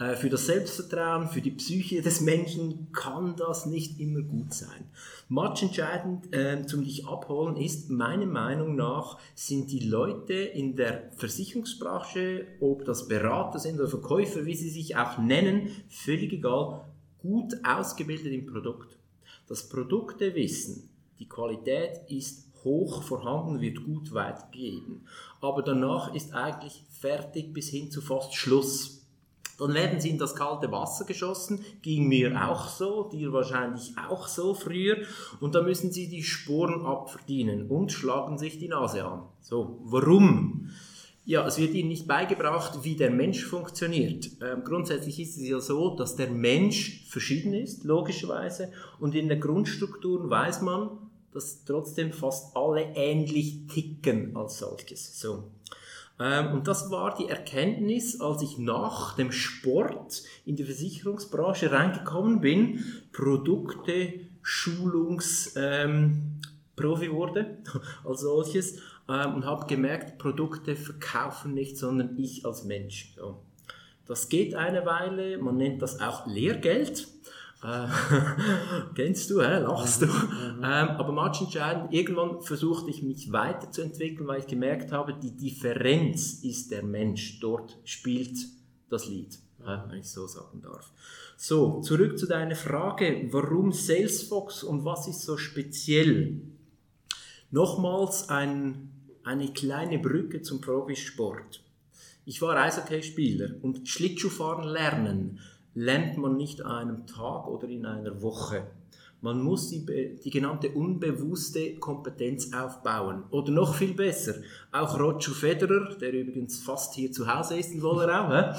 Äh, 0.00 0.16
für 0.16 0.30
das 0.30 0.46
Selbstvertrauen, 0.46 1.28
für 1.28 1.42
die 1.42 1.50
Psyche 1.50 2.00
des 2.00 2.22
Menschen 2.22 2.90
kann 2.92 3.36
das 3.36 3.66
nicht 3.66 4.00
immer 4.00 4.22
gut 4.22 4.54
sein. 4.54 4.90
Matchentscheidend 5.28 6.34
äh, 6.34 6.64
zum 6.66 6.82
dich 6.82 7.06
abholen 7.06 7.56
ist, 7.56 7.90
meiner 7.90 8.26
Meinung 8.26 8.74
nach, 8.74 9.18
sind 9.34 9.70
die 9.70 9.86
Leute 9.86 10.32
in 10.32 10.74
der 10.74 11.12
Versicherungsbranche, 11.16 12.46
ob 12.60 12.84
das 12.86 13.06
Berater 13.06 13.58
sind 13.58 13.78
oder 13.78 13.88
Verkäufer, 13.88 14.46
wie 14.46 14.56
sie 14.56 14.70
sich 14.70 14.96
auch 14.96 15.18
nennen, 15.18 15.68
völlig 15.90 16.32
egal, 16.32 16.86
gut 17.20 17.54
ausgebildet 17.62 18.32
im 18.32 18.46
Produkt. 18.46 18.96
Das 19.46 19.68
Produktewissen, 19.68 20.88
die 21.18 21.28
Qualität 21.28 22.00
ist 22.08 22.46
hoch 22.64 23.02
vorhanden, 23.02 23.60
wird 23.60 23.84
gut 23.84 24.12
weitergegeben. 24.14 25.06
Aber 25.40 25.62
danach 25.62 26.14
ist 26.14 26.32
eigentlich 26.32 26.84
fertig 26.88 27.52
bis 27.52 27.68
hin 27.68 27.90
zu 27.90 28.00
fast 28.00 28.34
Schluss. 28.34 28.99
Dann 29.60 29.74
werden 29.74 30.00
sie 30.00 30.10
in 30.10 30.18
das 30.18 30.34
kalte 30.34 30.72
Wasser 30.72 31.04
geschossen, 31.04 31.64
ging 31.82 32.08
mir 32.08 32.48
auch 32.48 32.68
so, 32.68 33.04
dir 33.04 33.32
wahrscheinlich 33.32 33.92
auch 34.08 34.26
so 34.26 34.54
früher. 34.54 34.96
Und 35.38 35.54
da 35.54 35.62
müssen 35.62 35.92
sie 35.92 36.08
die 36.08 36.22
Sporen 36.22 36.86
abverdienen 36.86 37.68
und 37.68 37.92
schlagen 37.92 38.38
sich 38.38 38.58
die 38.58 38.68
Nase 38.68 39.04
an. 39.04 39.22
So, 39.40 39.78
warum? 39.84 40.70
Ja, 41.26 41.46
es 41.46 41.58
wird 41.58 41.74
ihnen 41.74 41.90
nicht 41.90 42.08
beigebracht, 42.08 42.82
wie 42.82 42.96
der 42.96 43.10
Mensch 43.10 43.44
funktioniert. 43.44 44.30
Ähm, 44.42 44.64
grundsätzlich 44.64 45.20
ist 45.20 45.36
es 45.36 45.46
ja 45.46 45.60
so, 45.60 45.94
dass 45.94 46.16
der 46.16 46.30
Mensch 46.30 47.06
verschieden 47.08 47.52
ist, 47.52 47.84
logischerweise, 47.84 48.72
und 48.98 49.14
in 49.14 49.28
der 49.28 49.36
Grundstruktur 49.36 50.28
weiß 50.30 50.62
man, 50.62 50.88
dass 51.32 51.64
trotzdem 51.64 52.12
fast 52.12 52.56
alle 52.56 52.94
ähnlich 52.96 53.66
ticken 53.68 54.34
als 54.36 54.58
solches. 54.58 55.20
So. 55.20 55.44
Ähm, 56.20 56.52
und 56.52 56.68
das 56.68 56.90
war 56.90 57.14
die 57.14 57.28
Erkenntnis, 57.28 58.20
als 58.20 58.42
ich 58.42 58.58
nach 58.58 59.16
dem 59.16 59.32
Sport 59.32 60.22
in 60.44 60.54
die 60.54 60.64
Versicherungsbranche 60.64 61.72
reingekommen 61.72 62.40
bin, 62.42 62.84
Produkte, 63.12 64.20
Schulungsprofi 64.42 65.56
ähm, 67.06 67.12
wurde 67.12 67.58
als 68.04 68.20
solches 68.20 68.80
ähm, 69.08 69.34
und 69.34 69.46
habe 69.46 69.66
gemerkt, 69.66 70.18
Produkte 70.18 70.76
verkaufen 70.76 71.54
nicht, 71.54 71.78
sondern 71.78 72.18
ich 72.18 72.44
als 72.44 72.64
Mensch. 72.64 73.14
So. 73.16 73.42
Das 74.06 74.28
geht 74.28 74.54
eine 74.54 74.84
Weile, 74.84 75.38
man 75.38 75.56
nennt 75.56 75.80
das 75.80 76.00
auch 76.00 76.26
Lehrgeld. 76.26 77.08
Äh, 77.62 77.86
kennst 78.94 79.30
du, 79.30 79.42
hä? 79.42 79.60
lachst 79.60 80.02
du. 80.02 80.06
Mhm. 80.06 80.60
Ähm, 80.62 80.88
aber 80.88 81.12
matchentscheidend, 81.12 81.92
irgendwann 81.92 82.42
versuchte 82.42 82.90
ich 82.90 83.02
mich 83.02 83.32
weiterzuentwickeln, 83.32 84.28
weil 84.28 84.40
ich 84.40 84.46
gemerkt 84.46 84.92
habe, 84.92 85.14
die 85.14 85.34
Differenz 85.34 86.44
ist 86.44 86.70
der 86.70 86.82
Mensch. 86.82 87.40
Dort 87.40 87.78
spielt 87.84 88.36
das 88.90 89.08
Lied, 89.08 89.38
äh, 89.62 89.78
wenn 89.88 90.00
ich 90.00 90.10
so 90.10 90.26
sagen 90.26 90.60
darf. 90.60 90.92
So, 91.38 91.80
zurück 91.80 92.18
zu 92.18 92.26
deiner 92.26 92.56
Frage, 92.56 93.28
warum 93.30 93.72
Salesforce 93.72 94.64
und 94.64 94.84
was 94.84 95.08
ist 95.08 95.22
so 95.22 95.38
speziell? 95.38 96.42
Nochmals 97.50 98.28
ein, 98.28 98.90
eine 99.24 99.50
kleine 99.52 99.98
Brücke 99.98 100.42
zum 100.42 100.60
Profisport. 100.60 101.62
Ich 102.26 102.42
war 102.42 102.56
Eishockeyspieler 102.56 103.54
und 103.62 103.88
Schlittschuhfahren 103.88 104.68
lernen 104.68 105.40
lernt 105.74 106.16
man 106.16 106.36
nicht 106.36 106.62
an 106.62 106.88
einem 106.88 107.06
Tag 107.06 107.46
oder 107.46 107.68
in 107.68 107.86
einer 107.86 108.22
Woche. 108.22 108.66
Man 109.22 109.42
muss 109.42 109.68
die, 109.68 109.84
die 110.24 110.30
genannte 110.30 110.70
unbewusste 110.70 111.74
Kompetenz 111.74 112.54
aufbauen. 112.54 113.24
Oder 113.30 113.52
noch 113.52 113.74
viel 113.74 113.92
besser, 113.92 114.34
auch 114.72 114.98
Roger 114.98 115.32
Federer, 115.32 115.94
der 115.96 116.12
übrigens 116.14 116.62
fast 116.62 116.94
hier 116.94 117.12
zu 117.12 117.32
Hause 117.32 117.58
ist 117.58 117.72
in 117.72 117.82
Wollerau, 117.82 118.54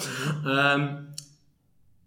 ähm, 0.48 1.08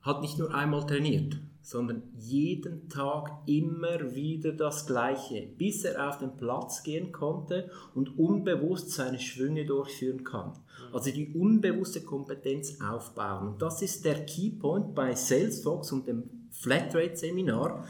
hat 0.02 0.20
nicht 0.20 0.38
nur 0.38 0.54
einmal 0.54 0.86
trainiert, 0.86 1.36
sondern 1.64 2.02
jeden 2.14 2.90
Tag 2.90 3.30
immer 3.46 4.14
wieder 4.14 4.52
das 4.52 4.86
Gleiche, 4.86 5.48
bis 5.56 5.84
er 5.84 6.10
auf 6.10 6.18
den 6.18 6.36
Platz 6.36 6.82
gehen 6.82 7.10
konnte 7.10 7.70
und 7.94 8.18
unbewusst 8.18 8.90
seine 8.90 9.18
Schwünge 9.18 9.64
durchführen 9.64 10.24
kann. 10.24 10.52
Also 10.92 11.10
die 11.10 11.32
unbewusste 11.32 12.02
Kompetenz 12.02 12.82
aufbauen. 12.82 13.54
Das 13.58 13.80
ist 13.80 14.04
der 14.04 14.26
Keypoint 14.26 14.94
bei 14.94 15.14
Salesforce 15.14 15.92
und 15.92 16.06
dem 16.06 16.48
Flatrate-Seminar. 16.50 17.86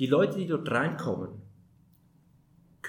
Die 0.00 0.06
Leute, 0.06 0.38
die 0.38 0.48
dort 0.48 0.68
reinkommen, 0.68 1.28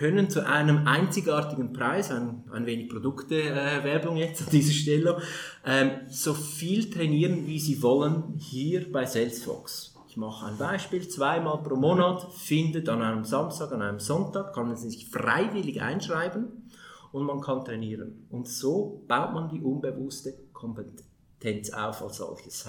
können 0.02 0.32
zu 0.32 0.48
einem 0.48 0.88
einzigartigen 0.88 1.74
Preis, 1.74 2.10
ein, 2.10 2.44
ein 2.52 2.66
wenig 2.66 2.90
Produktewerbung 2.90 4.18
äh, 4.18 4.22
jetzt 4.22 4.42
an 4.42 4.48
dieser 4.50 4.74
Stelle, 4.74 5.22
ähm, 5.64 5.92
so 6.10 6.34
viel 6.34 6.90
trainieren, 6.90 7.46
wie 7.46 7.60
sie 7.60 7.84
wollen, 7.84 8.34
hier 8.40 8.92
bei 8.92 9.06
Salesforce. 9.06 9.94
Ich 10.10 10.18
mache 10.18 10.48
ein 10.48 10.58
Beispiel, 10.58 11.08
zweimal 11.08 11.62
pro 11.62 11.76
Monat 11.76 12.34
findet 12.34 12.90
an 12.90 13.04
einem 13.04 13.26
Samstag, 13.26 13.72
an 13.74 13.84
einem 13.84 14.00
Sonntag, 14.00 14.56
kann 14.56 14.70
man 14.70 14.76
sich 14.76 15.08
freiwillig 15.08 15.84
einschreiben 15.84 16.48
und 17.12 17.24
man 17.24 17.40
kann 17.40 17.64
trainieren. 17.64 18.26
Und 18.32 18.48
so 18.48 19.04
baut 19.08 19.36
man 19.36 19.50
die 19.50 19.62
unbewusste 19.62 20.34
Kompetenz 20.52 21.70
auf 21.70 22.02
als 22.02 22.18
solches. 22.18 22.66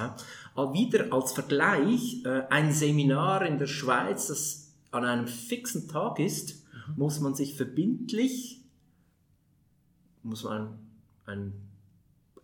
Aber 0.55 0.75
wieder 0.75 1.07
als 1.11 1.33
Vergleich, 1.33 2.23
äh, 2.27 2.43
ein 2.51 2.73
Seminar 2.73 3.47
in 3.47 3.57
der 3.57 3.69
Schweiz, 3.69 4.27
das 4.27 4.75
an 4.91 5.07
einem 5.07 5.27
fixen 5.27 5.89
Tag 5.89 6.19
ist, 6.19 6.62
mhm. 6.89 6.95
muss 6.97 7.21
man 7.21 7.35
sich 7.35 7.55
verbindlich, 7.55 8.63
muss 10.23 10.45
man 10.45 10.79
ein, 11.27 11.53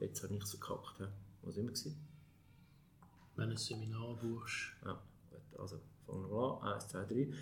jetzt 0.01 0.23
habe 0.23 0.35
ich 0.35 0.45
so 0.45 0.59
gekackt, 0.59 1.03
was 1.43 1.57
immer 1.57 1.71
gesehen? 1.71 1.97
Wenn 3.37 3.51
ein 3.51 3.57
Seminar 3.57 4.17
buchst. 4.17 4.73
Ja, 4.85 5.01
also 5.59 5.81
fangen 6.07 6.29
wir 6.29 6.63
an, 6.63 6.75
1, 6.75 6.89
2, 6.89 7.05
3 7.05 7.33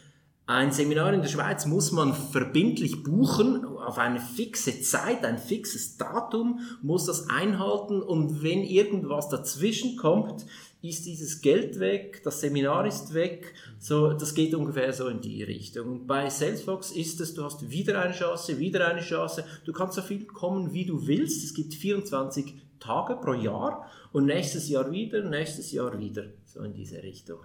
ein 0.48 0.70
Seminar 0.70 1.12
in 1.12 1.22
der 1.22 1.28
Schweiz 1.28 1.66
muss 1.66 1.90
man 1.90 2.14
verbindlich 2.14 3.02
buchen, 3.02 3.64
auf 3.64 3.98
eine 3.98 4.20
fixe 4.20 4.80
Zeit, 4.80 5.24
ein 5.24 5.38
fixes 5.38 5.96
Datum, 5.96 6.60
muss 6.82 7.06
das 7.06 7.28
einhalten 7.28 8.00
und 8.00 8.44
wenn 8.44 8.62
irgendwas 8.62 9.28
dazwischen 9.28 9.96
kommt, 9.96 10.46
ist 10.88 11.06
dieses 11.06 11.40
Geld 11.40 11.78
weg, 11.80 12.22
das 12.24 12.40
Seminar 12.40 12.86
ist 12.86 13.14
weg, 13.14 13.54
so, 13.78 14.12
das 14.12 14.34
geht 14.34 14.54
ungefähr 14.54 14.92
so 14.92 15.08
in 15.08 15.20
die 15.20 15.42
Richtung. 15.42 15.88
Und 15.88 16.06
bei 16.06 16.28
Salesforce 16.28 16.92
ist 16.92 17.20
es, 17.20 17.34
du 17.34 17.44
hast 17.44 17.70
wieder 17.70 18.00
eine 18.00 18.14
Chance, 18.14 18.58
wieder 18.58 18.88
eine 18.88 19.00
Chance, 19.00 19.44
du 19.64 19.72
kannst 19.72 19.94
so 19.94 20.02
viel 20.02 20.24
kommen, 20.24 20.72
wie 20.72 20.84
du 20.84 21.06
willst, 21.06 21.44
es 21.44 21.54
gibt 21.54 21.74
24 21.74 22.54
Tage 22.80 23.16
pro 23.16 23.34
Jahr 23.34 23.90
und 24.12 24.26
nächstes 24.26 24.68
Jahr 24.68 24.90
wieder, 24.90 25.22
nächstes 25.22 25.72
Jahr 25.72 25.98
wieder, 25.98 26.24
so 26.44 26.60
in 26.60 26.74
diese 26.74 27.02
Richtung. 27.02 27.40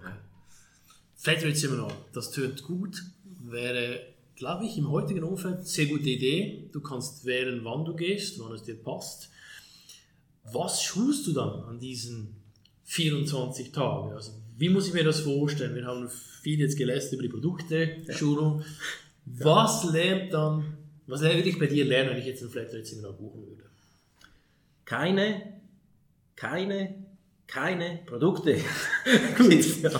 Flatrate-Seminar, 1.16 1.92
das 2.12 2.32
tönt 2.32 2.64
gut, 2.64 3.02
wäre, 3.24 4.00
glaube 4.34 4.64
ich, 4.64 4.76
im 4.76 4.90
heutigen 4.90 5.22
Umfeld 5.22 5.56
eine 5.56 5.64
sehr 5.64 5.86
gute 5.86 6.08
Idee. 6.08 6.68
Du 6.72 6.80
kannst 6.80 7.24
wählen, 7.24 7.60
wann 7.62 7.84
du 7.84 7.94
gehst, 7.94 8.40
wann 8.40 8.52
es 8.52 8.64
dir 8.64 8.74
passt. 8.74 9.30
Was 10.52 10.82
schulst 10.82 11.26
du 11.28 11.32
dann 11.32 11.62
an 11.64 11.78
diesen 11.78 12.41
24 12.92 13.72
Tagen? 13.72 14.12
Also, 14.12 14.32
wie 14.58 14.68
muss 14.68 14.86
ich 14.86 14.92
mir 14.92 15.02
das 15.02 15.20
vorstellen? 15.20 15.74
Wir 15.74 15.86
haben 15.86 16.10
viel 16.42 16.60
jetzt 16.60 16.76
gelästert 16.76 17.14
über 17.14 17.22
die 17.22 17.28
Produkte, 17.28 17.96
ja. 18.06 18.14
Schulung. 18.14 18.62
Was 19.24 19.84
lernt 19.90 20.34
dann, 20.34 20.76
was 21.06 21.22
würde 21.22 21.48
ich 21.48 21.58
bei 21.58 21.66
dir 21.66 21.86
lernen, 21.86 22.10
wenn 22.10 22.18
ich 22.18 22.26
jetzt 22.26 22.42
ein 22.42 22.50
Flatrate-Seminar 22.50 23.12
buchen 23.14 23.46
würde? 23.46 23.64
Keine, 24.84 25.60
keine 26.36 27.02
keine 27.46 28.00
Produkte. 28.06 28.56
Gut. 29.36 29.82
Ja. 29.82 29.90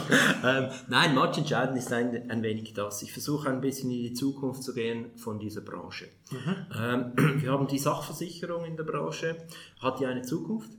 Ähm, 0.42 0.70
nein, 0.88 1.14
entscheidend 1.18 1.76
ist 1.76 1.92
ein, 1.92 2.30
ein 2.30 2.42
wenig 2.42 2.72
das. 2.72 3.02
Ich 3.02 3.12
versuche 3.12 3.50
ein 3.50 3.61
bisschen 3.61 3.90
in 3.90 3.99
die 3.99 4.14
Zukunft 4.14 4.62
zu 4.62 4.72
gehen 4.72 5.11
von 5.16 5.38
dieser 5.38 5.61
Branche. 5.61 6.06
Mhm. 6.30 6.56
Ähm, 6.75 7.12
wir 7.42 7.52
haben 7.52 7.66
die 7.66 7.78
Sachversicherung 7.78 8.64
in 8.64 8.76
der 8.76 8.84
Branche. 8.84 9.37
Hat 9.80 10.00
die 10.00 10.06
eine 10.06 10.22
Zukunft? 10.22 10.70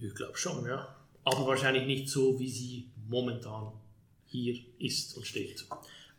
Ich 0.00 0.14
glaube 0.14 0.36
schon, 0.36 0.64
ja. 0.66 0.94
Aber 1.24 1.46
wahrscheinlich 1.46 1.86
nicht 1.86 2.08
so, 2.08 2.38
wie 2.38 2.48
sie 2.48 2.88
momentan 3.08 3.72
hier 4.26 4.56
ist 4.78 5.16
und 5.16 5.26
steht. 5.26 5.66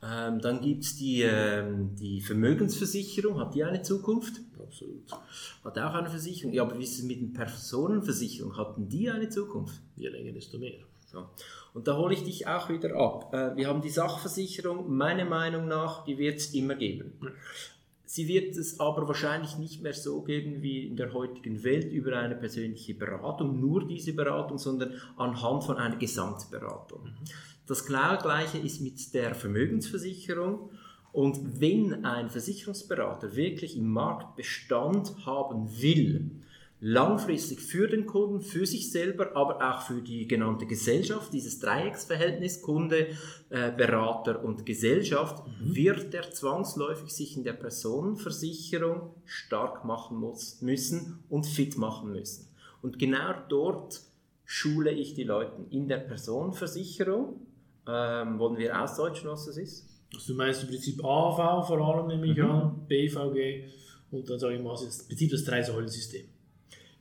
Ähm, 0.01 0.39
dann 0.39 0.61
gibt 0.61 0.83
es 0.83 0.95
die, 0.95 1.23
ähm, 1.23 1.95
die 1.95 2.21
Vermögensversicherung, 2.21 3.39
hat 3.39 3.53
die 3.53 3.63
eine 3.63 3.81
Zukunft? 3.81 4.39
Absolut. 4.61 5.03
Hat 5.63 5.77
auch 5.77 5.93
eine 5.93 6.09
Versicherung. 6.09 6.53
Ja, 6.53 6.63
aber 6.63 6.77
wie 6.77 6.83
ist 6.83 6.99
es 6.99 7.03
mit 7.03 7.19
den 7.19 7.33
Personenversicherungen? 7.33 8.57
Hatten 8.57 8.87
die 8.87 9.09
eine 9.09 9.29
Zukunft? 9.29 9.81
Je 9.95 10.07
länger, 10.07 10.31
desto 10.31 10.57
mehr. 10.57 10.79
So. 11.05 11.27
Und 11.73 11.87
da 11.87 11.97
hole 11.97 12.13
ich 12.13 12.23
dich 12.23 12.47
auch 12.47 12.69
wieder 12.69 12.95
ab. 12.95 13.33
Äh, 13.33 13.57
wir 13.57 13.67
haben 13.67 13.81
die 13.81 13.89
Sachversicherung, 13.89 14.95
meiner 14.95 15.25
Meinung 15.25 15.67
nach, 15.67 16.05
die 16.05 16.17
wird 16.17 16.37
es 16.37 16.53
immer 16.53 16.75
geben. 16.75 17.13
Sie 18.11 18.27
wird 18.27 18.57
es 18.57 18.79
aber 18.79 19.07
wahrscheinlich 19.07 19.59
nicht 19.59 19.83
mehr 19.83 19.93
so 19.93 20.23
geben 20.23 20.63
wie 20.63 20.87
in 20.87 20.95
der 20.95 21.13
heutigen 21.13 21.63
Welt 21.63 21.91
über 21.91 22.17
eine 22.17 22.33
persönliche 22.35 22.95
Beratung, 22.95 23.59
nur 23.59 23.87
diese 23.87 24.13
Beratung, 24.13 24.57
sondern 24.57 24.95
anhand 25.15 25.63
von 25.63 25.77
einer 25.77 25.95
Gesamtberatung. 25.95 27.03
Mhm. 27.03 27.25
Das 27.67 27.85
genau 27.85 28.17
gleiche 28.17 28.57
ist 28.57 28.81
mit 28.81 29.13
der 29.13 29.35
Vermögensversicherung. 29.35 30.71
Und 31.11 31.61
wenn 31.61 32.03
ein 32.03 32.31
Versicherungsberater 32.31 33.35
wirklich 33.35 33.77
im 33.77 33.89
Markt 33.89 34.35
Bestand 34.35 35.13
haben 35.27 35.69
will, 35.79 36.31
langfristig 36.81 37.59
für 37.59 37.87
den 37.87 38.05
Kunden, 38.05 38.41
für 38.41 38.65
sich 38.65 38.91
selber, 38.91 39.35
aber 39.35 39.57
auch 39.69 39.81
für 39.81 40.01
die 40.01 40.27
genannte 40.27 40.65
Gesellschaft, 40.65 41.33
dieses 41.33 41.59
Dreiecksverhältnis 41.59 42.61
Kunde, 42.61 43.07
äh, 43.49 43.71
Berater 43.71 44.43
und 44.43 44.65
Gesellschaft, 44.65 45.43
mhm. 45.45 45.75
wird 45.75 46.13
er 46.13 46.31
zwangsläufig 46.31 47.09
sich 47.09 47.35
in 47.35 47.43
der 47.43 47.53
Personenversicherung 47.53 49.13
stark 49.25 49.83
machen 49.83 50.17
muss, 50.17 50.61
müssen 50.61 51.23
und 51.29 51.45
fit 51.45 51.77
machen 51.77 52.11
müssen. 52.11 52.47
Und 52.81 52.97
genau 52.97 53.33
dort 53.49 54.01
schule 54.45 54.91
ich 54.91 55.13
die 55.13 55.25
Leute 55.25 55.65
in 55.69 55.89
der 55.89 55.97
Personenversicherung 55.97 57.45
ähm, 57.89 58.39
wollen 58.39 58.57
wir 58.57 58.81
ausdeutschen, 58.81 59.29
was 59.29 59.45
das 59.45 59.57
ist? 59.57 59.87
Also 60.13 60.33
du 60.33 60.37
meinst 60.37 60.63
im 60.63 60.69
Prinzip 60.69 61.03
AV 61.03 61.67
vor 61.67 61.79
allem, 61.79 62.07
nehme 62.07 62.27
ich 62.27 62.37
mhm. 62.37 62.45
an, 62.45 62.87
BVG 62.87 63.63
und 64.11 64.29
dann 64.29 64.39
sage 64.39 64.55
ich 64.55 64.61
mal, 64.61 64.73
das 64.73 65.07
Prinzip 65.07 65.31
das 65.31 65.43
Drei-Säulen-System. 65.43 66.25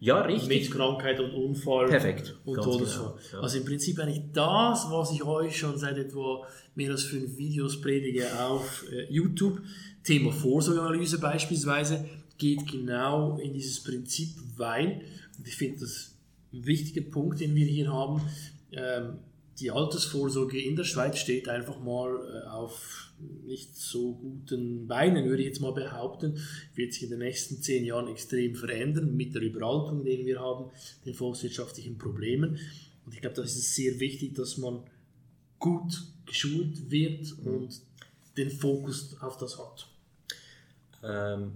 Ja, 0.01 0.21
richtig. 0.21 0.49
Mit 0.49 0.71
Krankheit 0.71 1.19
und 1.19 1.33
Unfall 1.33 1.89
Perfekt. 1.89 2.37
und 2.45 2.63
Todesfall. 2.63 3.15
Genau. 3.17 3.33
Ja. 3.33 3.41
Also 3.41 3.59
im 3.59 3.65
Prinzip 3.65 3.99
eigentlich 3.99 4.23
das, 4.33 4.87
was 4.91 5.13
ich 5.13 5.25
euch 5.25 5.57
schon 5.57 5.77
seit 5.77 5.99
etwa 5.99 6.47
mehr 6.77 6.93
als 6.93 7.03
fünf 7.03 7.37
Videos 7.37 7.81
predige 7.81 8.27
auf 8.41 8.85
äh, 8.93 9.13
YouTube, 9.13 9.61
Thema 10.05 10.31
Vorsorgeanalyse 10.31 11.19
beispielsweise, 11.19 12.05
geht 12.39 12.71
genau 12.71 13.39
in 13.39 13.53
dieses 13.53 13.83
Prinzip, 13.83 14.31
weil, 14.57 15.03
und 15.37 15.49
ich 15.49 15.57
finde 15.57 15.81
das 15.81 16.15
ein 16.53 16.65
wichtiger 16.65 17.03
Punkt, 17.03 17.41
den 17.41 17.55
wir 17.57 17.67
hier 17.67 17.93
haben, 17.93 18.23
ähm, 18.73 19.19
die 19.61 19.71
Altersvorsorge 19.71 20.61
in 20.61 20.77
der 20.77 20.85
Schweiz 20.85 21.19
steht 21.19 21.49
einfach 21.49 21.81
mal 21.81 22.45
äh, 22.45 22.49
auf 22.49 23.13
nicht 23.45 23.77
so 23.77 24.15
guten 24.15 24.87
Beinen, 24.87 25.29
würde 25.29 25.43
ich 25.43 25.49
jetzt 25.49 25.61
mal 25.61 25.73
behaupten, 25.73 26.39
wird 26.75 26.93
sich 26.93 27.05
in 27.05 27.11
den 27.11 27.19
nächsten 27.19 27.61
zehn 27.61 27.85
Jahren 27.85 28.09
extrem 28.09 28.55
verändern 28.55 29.17
mit 29.17 29.35
der 29.35 29.43
Überaltung, 29.43 30.05
den 30.05 30.25
wir 30.25 30.39
haben, 30.39 30.71
den 31.05 31.15
volkswirtschaftlichen 31.15 31.99
Problemen. 31.99 32.59
Und 33.05 33.15
ich 33.15 33.21
glaube, 33.21 33.37
da 33.37 33.43
ist 33.43 33.57
es 33.57 33.75
sehr 33.75 33.99
wichtig, 33.99 34.35
dass 34.35 34.59
man 34.59 34.85
gut 35.59 36.05
geschult 36.27 36.91
wird 36.91 37.35
und 37.45 37.81
den 38.37 38.51
Fokus 38.51 39.17
auf 39.21 39.37
das 39.39 39.59
hat. 39.59 39.89
Ähm, 41.03 41.53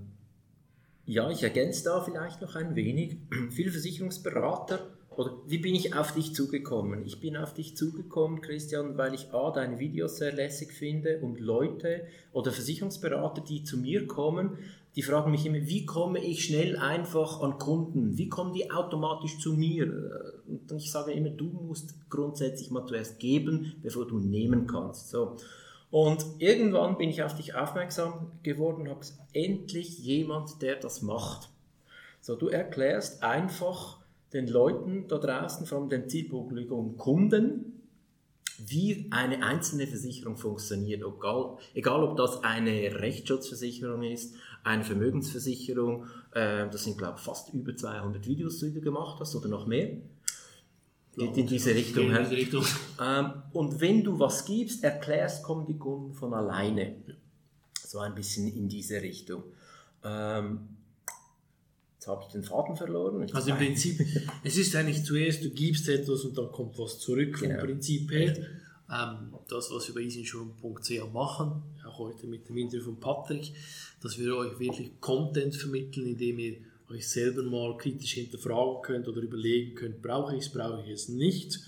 ja, 1.06 1.30
ich 1.30 1.42
ergänze 1.42 1.84
da 1.84 2.02
vielleicht 2.02 2.40
noch 2.40 2.56
ein 2.56 2.74
wenig. 2.74 3.18
Viele 3.50 3.70
Versicherungsberater 3.70 4.91
oder 5.16 5.32
wie 5.46 5.58
bin 5.58 5.74
ich 5.74 5.94
auf 5.94 6.12
dich 6.12 6.34
zugekommen? 6.34 7.04
Ich 7.04 7.20
bin 7.20 7.36
auf 7.36 7.54
dich 7.54 7.76
zugekommen, 7.76 8.40
Christian, 8.40 8.96
weil 8.96 9.14
ich 9.14 9.32
A, 9.32 9.50
deine 9.50 9.78
Videos 9.78 10.16
sehr 10.16 10.32
lässig 10.32 10.72
finde 10.72 11.20
und 11.20 11.40
Leute 11.40 12.04
oder 12.32 12.52
Versicherungsberater, 12.52 13.42
die 13.42 13.64
zu 13.64 13.78
mir 13.78 14.06
kommen, 14.06 14.58
die 14.94 15.02
fragen 15.02 15.30
mich 15.30 15.46
immer, 15.46 15.66
wie 15.66 15.86
komme 15.86 16.22
ich 16.22 16.44
schnell 16.44 16.76
einfach 16.76 17.40
an 17.40 17.58
Kunden? 17.58 18.18
Wie 18.18 18.28
kommen 18.28 18.52
die 18.52 18.70
automatisch 18.70 19.38
zu 19.38 19.54
mir? 19.54 20.34
Und 20.46 20.70
ich 20.76 20.90
sage 20.90 21.12
immer, 21.12 21.30
du 21.30 21.46
musst 21.46 21.94
grundsätzlich 22.10 22.70
mal 22.70 22.84
zuerst 22.86 23.18
geben, 23.18 23.74
bevor 23.82 24.06
du 24.06 24.18
nehmen 24.18 24.66
kannst. 24.66 25.08
So. 25.08 25.36
Und 25.90 26.24
irgendwann 26.38 26.98
bin 26.98 27.08
ich 27.08 27.22
auf 27.22 27.34
dich 27.34 27.54
aufmerksam 27.54 28.32
geworden 28.42 28.82
und 28.82 28.90
habe 28.90 29.06
endlich 29.32 29.98
jemand, 29.98 30.60
der 30.60 30.76
das 30.76 31.00
macht. 31.00 31.48
So, 32.20 32.36
du 32.36 32.48
erklärst 32.48 33.22
einfach 33.22 34.01
den 34.32 34.46
Leuten 34.46 35.06
da 35.08 35.18
draußen, 35.18 35.66
vor 35.66 35.78
allem 35.78 35.88
den 35.88 36.08
zielpublikum 36.08 36.96
Kunden, 36.96 37.72
wie 38.58 39.08
eine 39.10 39.42
einzelne 39.44 39.86
Versicherung 39.86 40.36
funktioniert. 40.36 41.02
Egal, 41.02 41.56
egal 41.74 42.02
ob 42.04 42.16
das 42.16 42.42
eine 42.44 43.00
Rechtsschutzversicherung 43.00 44.02
ist, 44.02 44.34
eine 44.62 44.84
Vermögensversicherung. 44.84 46.06
Äh, 46.32 46.68
das 46.70 46.84
sind, 46.84 46.98
glaube 46.98 47.14
ich, 47.18 47.24
fast 47.24 47.52
über 47.52 47.76
200 47.76 48.26
Videos, 48.26 48.60
die 48.60 48.72
du 48.72 48.80
gemacht 48.80 49.18
hast 49.20 49.34
oder 49.34 49.48
noch 49.48 49.66
mehr. 49.66 49.96
Geht 51.16 51.36
in 51.36 51.46
diese 51.46 51.74
Richtung. 51.74 52.10
In 52.10 52.18
diese 52.18 52.36
Richtung. 52.36 52.64
Ähm, 53.00 53.32
und 53.52 53.80
wenn 53.80 54.02
du 54.02 54.18
was 54.18 54.44
gibst, 54.44 54.82
erklärst, 54.82 55.42
kommen 55.42 55.66
die 55.66 55.76
Kunden 55.76 56.14
von 56.14 56.32
alleine. 56.32 56.96
So 57.84 57.98
ein 57.98 58.14
bisschen 58.14 58.48
in 58.48 58.68
diese 58.68 59.02
Richtung. 59.02 59.42
Ähm, 60.04 60.68
Jetzt 62.02 62.08
habe 62.08 62.24
ich 62.26 62.32
den 62.32 62.42
Faden 62.42 62.74
verloren. 62.74 63.22
Ich 63.22 63.32
also 63.32 63.50
im 63.50 63.58
Prinzip, 63.58 64.04
es 64.42 64.56
ist 64.56 64.74
eigentlich 64.74 65.04
zuerst, 65.04 65.44
du 65.44 65.50
gibst 65.50 65.88
etwas 65.88 66.24
und 66.24 66.36
dann 66.36 66.50
kommt 66.50 66.76
was 66.76 66.98
zurück 66.98 67.38
vom 67.38 67.50
genau. 67.50 67.62
Prinzip 67.62 68.10
her. 68.10 68.36
Ähm, 68.90 69.32
das, 69.46 69.70
was 69.70 69.86
wir 69.86 69.94
bei 69.94 70.00
easyinsurance.ch 70.00 71.12
machen, 71.12 71.62
auch 71.86 71.98
heute 72.00 72.26
mit 72.26 72.48
dem 72.48 72.56
Interview 72.56 72.86
von 72.86 72.98
Patrick, 72.98 73.52
dass 74.00 74.18
wir 74.18 74.36
euch 74.36 74.58
wirklich 74.58 75.00
Content 75.00 75.54
vermitteln, 75.54 76.08
indem 76.08 76.40
ihr 76.40 76.56
euch 76.90 77.08
selber 77.08 77.44
mal 77.44 77.76
kritisch 77.76 78.14
hinterfragen 78.14 78.82
könnt 78.82 79.06
oder 79.06 79.22
überlegen 79.22 79.76
könnt, 79.76 80.02
brauche 80.02 80.34
ich 80.34 80.46
es, 80.46 80.52
brauche 80.52 80.82
ich 80.82 80.90
es 80.90 81.08
nicht. 81.08 81.60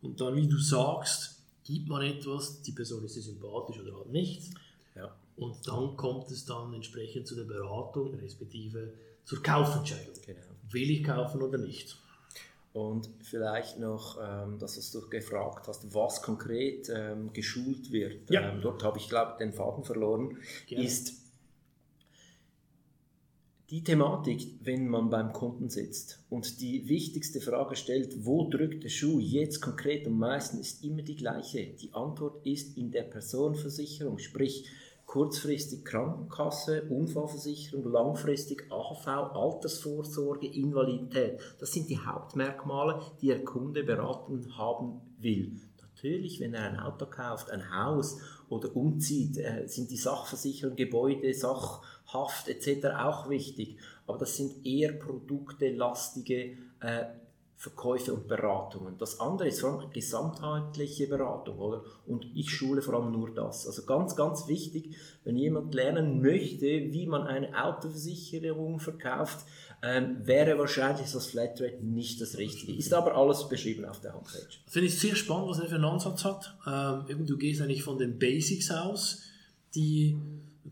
Und 0.00 0.18
dann, 0.18 0.34
wie 0.34 0.48
du 0.48 0.56
sagst, 0.56 1.42
gibt 1.62 1.90
man 1.90 2.00
etwas, 2.00 2.62
die 2.62 2.72
Person 2.72 3.04
ist 3.04 3.22
sympathisch 3.22 3.80
oder 3.80 3.98
halt 3.98 4.10
nicht. 4.10 4.44
Ja. 4.96 5.14
Und 5.36 5.56
dann 5.68 5.94
kommt 5.94 6.30
es 6.30 6.46
dann 6.46 6.72
entsprechend 6.72 7.26
zu 7.26 7.34
der 7.34 7.44
Beratung, 7.44 8.14
respektive 8.14 8.94
zur 9.24 9.42
Kaufentscheidung. 9.42 10.14
Genau. 10.26 10.40
Will 10.70 10.90
ich 10.90 11.04
kaufen 11.04 11.42
oder 11.42 11.58
nicht? 11.58 11.96
Und 12.72 13.08
vielleicht 13.22 13.78
noch, 13.78 14.18
ähm, 14.20 14.58
dass 14.58 14.90
du 14.90 15.08
gefragt 15.08 15.68
hast, 15.68 15.94
was 15.94 16.22
konkret 16.22 16.90
ähm, 16.92 17.32
geschult 17.32 17.92
wird. 17.92 18.28
Ja. 18.30 18.50
Ähm, 18.50 18.60
dort 18.60 18.82
habe 18.82 18.98
ich, 18.98 19.08
glaube 19.08 19.36
den 19.38 19.52
Faden 19.52 19.84
verloren. 19.84 20.38
Gerne. 20.66 20.84
Ist 20.84 21.24
die 23.70 23.82
Thematik, 23.82 24.58
wenn 24.60 24.88
man 24.88 25.08
beim 25.08 25.32
Kunden 25.32 25.70
sitzt 25.70 26.22
und 26.30 26.60
die 26.60 26.88
wichtigste 26.88 27.40
Frage 27.40 27.76
stellt, 27.76 28.24
wo 28.24 28.48
drückt 28.48 28.84
der 28.84 28.88
Schuh 28.88 29.20
jetzt 29.20 29.60
konkret 29.60 30.06
am 30.06 30.18
meisten, 30.18 30.58
ist 30.58 30.84
immer 30.84 31.02
die 31.02 31.16
gleiche. 31.16 31.66
Die 31.66 31.94
Antwort 31.94 32.44
ist 32.44 32.76
in 32.76 32.90
der 32.90 33.04
Personenversicherung, 33.04 34.18
sprich 34.18 34.68
kurzfristig 35.14 35.84
Krankenkasse, 35.84 36.88
Unfallversicherung, 36.90 37.88
langfristig 37.88 38.66
AHV, 38.68 39.06
Altersvorsorge, 39.06 40.48
Invalidität. 40.48 41.38
Das 41.60 41.70
sind 41.70 41.88
die 41.88 42.00
Hauptmerkmale, 42.00 43.00
die 43.20 43.28
der 43.28 43.44
Kunde 43.44 43.84
beraten 43.84 44.58
haben 44.58 45.00
will. 45.20 45.52
Natürlich, 45.80 46.40
wenn 46.40 46.52
er 46.52 46.64
ein 46.64 46.80
Auto 46.80 47.06
kauft, 47.06 47.48
ein 47.52 47.72
Haus 47.72 48.18
oder 48.48 48.74
umzieht, 48.74 49.38
äh, 49.38 49.68
sind 49.68 49.92
die 49.92 49.96
Sachversicherungen, 49.96 50.76
Gebäude, 50.76 51.32
Sachhaft 51.32 52.48
etc. 52.48 52.86
auch 52.98 53.30
wichtig. 53.30 53.78
Aber 54.08 54.18
das 54.18 54.36
sind 54.36 54.66
eher 54.66 54.94
produktelastige 54.94 56.56
äh, 56.80 57.04
Verkäufe 57.56 58.12
und 58.12 58.28
Beratungen. 58.28 58.98
Das 58.98 59.20
andere 59.20 59.48
ist 59.48 59.60
vor 59.60 59.80
allem 59.80 59.90
gesamtheitliche 59.90 61.06
Beratung, 61.06 61.58
oder? 61.58 61.82
Und 62.06 62.26
ich 62.34 62.50
schule 62.50 62.82
vor 62.82 62.94
allem 62.94 63.12
nur 63.12 63.32
das. 63.32 63.66
Also 63.66 63.84
ganz, 63.84 64.16
ganz 64.16 64.48
wichtig, 64.48 64.96
wenn 65.24 65.36
jemand 65.36 65.74
lernen 65.74 66.20
möchte, 66.20 66.66
wie 66.66 67.06
man 67.06 67.26
eine 67.26 67.64
Autoversicherung 67.64 68.80
verkauft, 68.80 69.46
ähm, 69.82 70.26
wäre 70.26 70.58
wahrscheinlich 70.58 71.10
das 71.12 71.26
Flatrate 71.26 71.84
nicht 71.84 72.20
das 72.20 72.38
Richtige. 72.38 72.74
Ist 72.74 72.92
aber 72.92 73.14
alles 73.16 73.48
beschrieben 73.48 73.84
auf 73.84 74.00
der 74.00 74.14
Homepage. 74.14 74.48
Finde 74.66 74.88
ich 74.88 74.98
sehr 74.98 75.14
spannend, 75.14 75.48
was 75.48 75.60
er 75.60 75.68
für 75.68 75.76
einen 75.76 75.84
Ansatz 75.84 76.24
hat. 76.24 76.56
Ähm, 76.66 77.26
du 77.26 77.36
gehst 77.36 77.62
eigentlich 77.62 77.82
von 77.82 77.98
den 77.98 78.18
Basics 78.18 78.70
aus, 78.70 79.22
die 79.74 80.18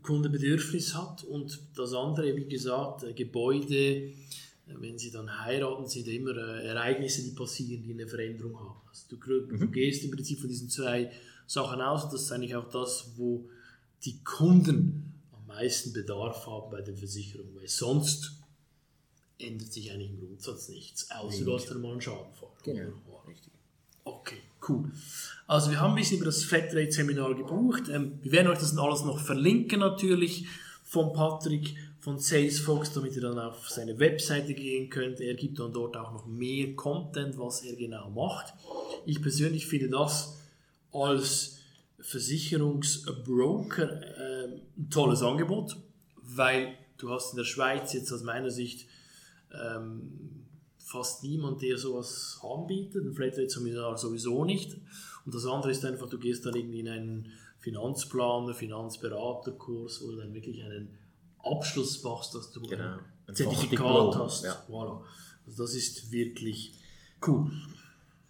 Kunde 0.01 0.29
Bedürfnis 0.29 0.95
hat 0.95 1.23
und 1.23 1.59
das 1.75 1.93
andere, 1.93 2.35
wie 2.35 2.45
gesagt, 2.45 3.05
Gebäude, 3.15 4.11
wenn 4.65 4.97
sie 4.97 5.11
dann 5.11 5.41
heiraten, 5.41 5.87
sind 5.87 6.07
immer 6.07 6.35
äh, 6.37 6.67
Ereignisse, 6.67 7.23
die 7.23 7.31
passieren, 7.31 7.83
die 7.83 7.93
eine 7.93 8.07
Veränderung 8.07 8.59
haben. 8.59 8.81
Also 8.87 9.03
du, 9.09 9.17
du 9.17 9.55
mhm. 9.55 9.71
gehst 9.71 10.03
im 10.03 10.11
Prinzip 10.11 10.39
von 10.39 10.49
diesen 10.49 10.69
zwei 10.69 11.11
Sachen 11.45 11.81
aus 11.81 12.05
und 12.05 12.13
das 12.13 12.23
ist 12.23 12.31
eigentlich 12.31 12.55
auch 12.55 12.69
das, 12.69 13.11
wo 13.17 13.49
die 14.05 14.23
Kunden 14.23 15.13
am 15.31 15.47
meisten 15.47 15.93
Bedarf 15.93 16.45
haben 16.47 16.71
bei 16.71 16.81
der 16.81 16.95
Versicherung, 16.95 17.47
weil 17.55 17.67
sonst 17.67 18.33
ändert 19.37 19.73
sich 19.73 19.91
eigentlich 19.91 20.11
im 20.11 20.19
Grundsatz 20.19 20.69
nichts, 20.69 21.11
außer 21.11 21.43
du 21.43 21.53
hast 21.53 21.69
dann 21.69 21.81
mal 21.81 21.91
einen 21.91 22.01
Schadenfall. 22.01 22.49
Genau, 22.63 23.23
richtig. 23.27 23.51
Okay, 24.05 24.41
cool. 24.67 24.91
Also 25.47 25.71
wir 25.71 25.79
haben 25.79 25.91
ein 25.91 25.95
bisschen 25.95 26.17
über 26.17 26.25
das 26.25 26.43
Flatrate-Seminar 26.43 27.35
gebucht. 27.35 27.89
Ähm, 27.89 28.19
wir 28.21 28.31
werden 28.31 28.47
euch 28.49 28.59
das 28.59 28.77
alles 28.77 29.03
noch 29.03 29.19
verlinken 29.19 29.79
natürlich 29.79 30.45
von 30.83 31.13
Patrick 31.13 31.75
von 32.03 32.19
Salesforce, 32.19 32.91
damit 32.91 33.15
ihr 33.15 33.21
dann 33.21 33.39
auf 33.39 33.69
seine 33.69 33.97
Webseite 33.97 34.53
gehen 34.53 34.89
könnt. 34.89 35.21
Er 35.21 35.35
gibt 35.35 35.59
dann 35.59 35.71
dort 35.71 35.95
auch 35.95 36.11
noch 36.11 36.25
mehr 36.25 36.75
Content, 36.75 37.37
was 37.37 37.63
er 37.63 37.77
genau 37.77 38.09
macht. 38.09 38.53
Ich 39.05 39.21
persönlich 39.21 39.67
finde 39.67 39.87
das 39.87 40.37
als 40.91 41.59
Versicherungsbroker 42.01 44.01
äh, 44.01 44.49
ein 44.77 44.89
tolles 44.89 45.21
Angebot, 45.21 45.77
weil 46.17 46.77
du 46.97 47.09
hast 47.09 47.31
in 47.31 47.37
der 47.37 47.45
Schweiz 47.45 47.93
jetzt 47.93 48.11
aus 48.11 48.23
meiner 48.23 48.51
Sicht 48.51 48.85
ähm, 49.53 50.43
fast 50.79 51.23
niemand, 51.23 51.61
der 51.61 51.77
sowas 51.77 52.37
anbietet. 52.43 53.05
Ein 53.05 53.13
Flatrate-Seminar 53.13 53.97
sowieso 53.97 54.43
nicht. 54.43 54.75
Und 55.25 55.33
das 55.33 55.45
andere 55.45 55.71
ist 55.71 55.85
einfach, 55.85 56.09
du 56.09 56.19
gehst 56.19 56.45
dann 56.45 56.55
irgendwie 56.55 56.81
in 56.81 56.89
einen 56.89 57.31
Finanzplaner, 57.59 58.53
Finanzberaterkurs, 58.53 59.99
du 59.99 60.17
dann 60.17 60.33
wirklich 60.33 60.61
einen 60.65 61.01
Abschluss 61.43 62.01
machst, 62.03 62.35
dass 62.35 62.51
du 62.51 62.61
genau. 62.61 62.97
ein 63.27 63.35
Zertifikat 63.35 64.15
hast. 64.15 64.45
Ja. 64.45 64.55
Voilà. 64.69 65.01
Also 65.45 65.63
das 65.63 65.75
ist 65.75 66.11
wirklich 66.11 66.73
cool. 67.27 67.51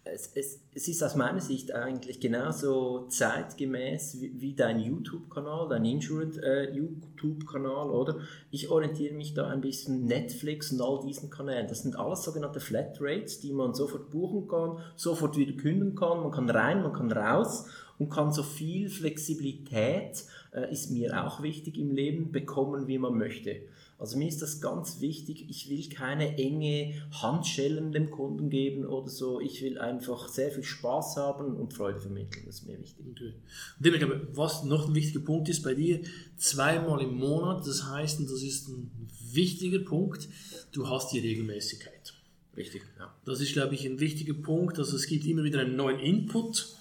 Es, 0.06 0.32
es, 0.34 0.60
es, 0.74 0.86
ist 0.86 1.02
aus 1.02 1.14
meiner 1.14 1.40
Sicht 1.40 1.72
eigentlich 1.72 2.20
genauso 2.20 3.06
zeitgemäß 3.08 4.20
wie, 4.20 4.38
wie 4.38 4.52
dein 4.52 4.78
YouTube-Kanal, 4.78 5.66
dein 5.70 5.86
Insurance-YouTube-Kanal, 5.86 7.88
äh, 7.88 7.90
oder? 7.90 8.18
Ich 8.50 8.68
orientiere 8.68 9.14
mich 9.14 9.32
da 9.32 9.48
ein 9.48 9.62
bisschen 9.62 10.04
Netflix 10.04 10.70
und 10.72 10.82
all 10.82 11.00
diesen 11.00 11.30
Kanälen. 11.30 11.68
Das 11.68 11.82
sind 11.82 11.98
alles 11.98 12.22
sogenannte 12.22 12.60
Flatrates, 12.60 13.40
die 13.40 13.54
man 13.54 13.72
sofort 13.72 14.10
buchen 14.10 14.46
kann, 14.46 14.78
sofort 14.94 15.38
wieder 15.38 15.54
künden 15.54 15.94
kann. 15.94 16.20
Man 16.20 16.32
kann 16.32 16.50
rein, 16.50 16.82
man 16.82 16.92
kann 16.92 17.10
raus 17.10 17.64
und 17.98 18.10
kann 18.10 18.30
so 18.30 18.42
viel 18.42 18.90
Flexibilität, 18.90 20.22
äh, 20.54 20.72
ist 20.72 20.90
mir 20.90 21.26
auch 21.26 21.42
wichtig 21.42 21.78
im 21.78 21.90
Leben, 21.90 22.32
bekommen, 22.32 22.86
wie 22.86 22.98
man 22.98 23.18
möchte. 23.18 23.60
Also 23.98 24.18
mir 24.18 24.26
ist 24.26 24.42
das 24.42 24.60
ganz 24.60 25.00
wichtig. 25.00 25.46
Ich 25.48 25.70
will 25.70 25.88
keine 25.88 26.36
enge 26.36 26.94
Handschellen 27.12 27.92
dem 27.92 28.10
Kunden 28.10 28.50
geben 28.50 28.84
oder 28.84 29.08
so. 29.08 29.40
Ich 29.40 29.62
will 29.62 29.78
einfach 29.78 30.28
sehr 30.28 30.50
viel 30.50 30.64
Spaß 30.64 31.16
haben 31.16 31.56
und 31.56 31.72
Freude 31.72 32.00
vermitteln. 32.00 32.42
Das 32.46 32.56
ist 32.56 32.66
mir 32.66 32.78
wichtig. 32.80 33.06
Okay. 33.12 33.34
Und 33.78 33.86
ich 33.86 33.98
glaube, 33.98 34.28
was 34.32 34.64
noch 34.64 34.88
ein 34.88 34.94
wichtiger 34.94 35.20
Punkt 35.20 35.48
ist 35.48 35.62
bei 35.62 35.74
dir, 35.74 36.00
zweimal 36.36 37.02
im 37.02 37.16
Monat, 37.16 37.66
das 37.66 37.88
heißt, 37.88 38.18
und 38.18 38.30
das 38.30 38.42
ist 38.42 38.68
ein 38.68 38.90
wichtiger 39.32 39.78
Punkt, 39.78 40.28
du 40.72 40.88
hast 40.88 41.12
die 41.12 41.20
Regelmäßigkeit. 41.20 42.14
Richtig, 42.56 42.82
ja. 42.98 43.14
Das 43.24 43.40
ist, 43.40 43.52
glaube 43.52 43.74
ich, 43.74 43.86
ein 43.86 44.00
wichtiger 44.00 44.34
Punkt. 44.34 44.78
Also 44.78 44.96
es 44.96 45.06
gibt 45.06 45.24
immer 45.24 45.44
wieder 45.44 45.60
einen 45.60 45.76
neuen 45.76 45.98
Input 45.98 46.76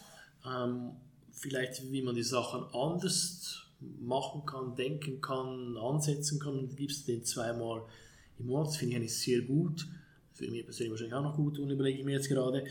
ähm, 0.45 0.91
vielleicht 1.31 1.91
wie 1.91 2.01
man 2.01 2.15
die 2.15 2.23
Sachen 2.23 2.63
anders 2.73 3.62
machen 4.01 4.45
kann, 4.45 4.75
denken 4.75 5.21
kann, 5.21 5.77
ansetzen 5.77 6.39
kann 6.39 6.57
und 6.59 6.75
gibst 6.75 7.07
den 7.07 7.23
zweimal 7.23 7.83
im 8.39 8.47
Monat. 8.47 8.67
Das 8.67 8.77
finde 8.77 8.93
ich 8.93 8.97
eigentlich 8.97 9.17
sehr 9.17 9.41
gut. 9.41 9.87
Für 10.33 10.49
mich 10.49 10.65
persönlich 10.65 10.91
wahrscheinlich 10.91 11.15
auch 11.15 11.23
noch 11.23 11.35
gut 11.35 11.59
und 11.59 11.69
überlege 11.69 11.99
ich 11.99 12.05
mir 12.05 12.13
jetzt 12.13 12.29
gerade. 12.29 12.65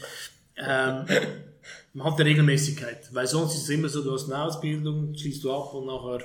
Ähm, 0.56 1.06
man 1.94 2.06
hat 2.06 2.14
eine 2.14 2.28
Regelmäßigkeit, 2.28 3.14
weil 3.14 3.26
sonst 3.26 3.54
ist 3.54 3.62
es 3.62 3.68
immer 3.70 3.88
so, 3.88 4.02
du 4.02 4.12
hast 4.12 4.30
eine 4.30 4.42
Ausbildung, 4.42 5.14
schließt 5.16 5.44
du 5.44 5.52
ab 5.52 5.72
und 5.74 5.86
nachher 5.86 6.24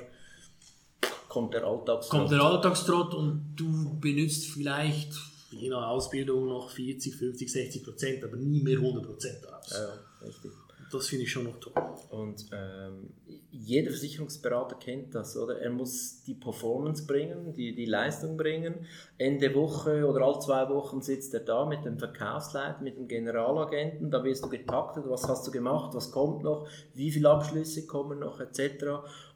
kommt 1.29 1.53
der 1.53 1.63
Alltagstrott. 1.63 2.19
Kommt 2.19 2.31
der 2.31 2.41
Alltagstrott 2.41 3.13
und 3.13 3.53
du 3.55 3.99
benutzt 3.99 4.47
vielleicht 4.47 5.13
je 5.51 5.69
nach 5.69 5.87
Ausbildung 5.87 6.47
noch 6.47 6.69
40, 6.69 7.15
50, 7.15 7.51
60 7.51 7.83
Prozent, 7.83 8.23
aber 8.23 8.35
nie 8.37 8.61
mehr 8.61 8.77
100 8.77 9.03
Prozent 9.03 9.37
daraus. 9.43 9.71
Ja, 9.71 10.25
richtig. 10.25 10.51
Das 10.91 11.07
finde 11.07 11.23
ich 11.25 11.31
schon 11.31 11.43
noch 11.43 11.59
toll. 11.59 11.73
Und 12.09 12.45
ähm, 12.53 13.09
jeder 13.51 13.89
Versicherungsberater 13.89 14.75
kennt 14.75 15.13
das, 15.13 15.35
oder? 15.35 15.59
Er 15.59 15.69
muss 15.69 16.23
die 16.23 16.35
Performance 16.35 17.05
bringen, 17.05 17.53
die, 17.53 17.75
die 17.75 17.85
Leistung 17.85 18.37
bringen. 18.37 18.85
Ende 19.17 19.53
Woche 19.53 20.07
oder 20.07 20.25
alle 20.25 20.39
zwei 20.39 20.69
Wochen 20.69 21.01
sitzt 21.01 21.33
er 21.33 21.41
da 21.41 21.65
mit 21.65 21.83
dem 21.83 21.97
Verkaufsleiter, 21.97 22.81
mit 22.81 22.97
dem 22.97 23.07
Generalagenten, 23.07 24.11
da 24.11 24.23
wirst 24.23 24.45
du 24.45 24.49
getaktet, 24.49 25.03
was 25.07 25.27
hast 25.27 25.45
du 25.47 25.51
gemacht, 25.51 25.93
was 25.93 26.11
kommt 26.11 26.43
noch, 26.43 26.67
wie 26.93 27.11
viele 27.11 27.29
Abschlüsse 27.29 27.85
kommen 27.85 28.19
noch, 28.19 28.39
etc. 28.39 28.85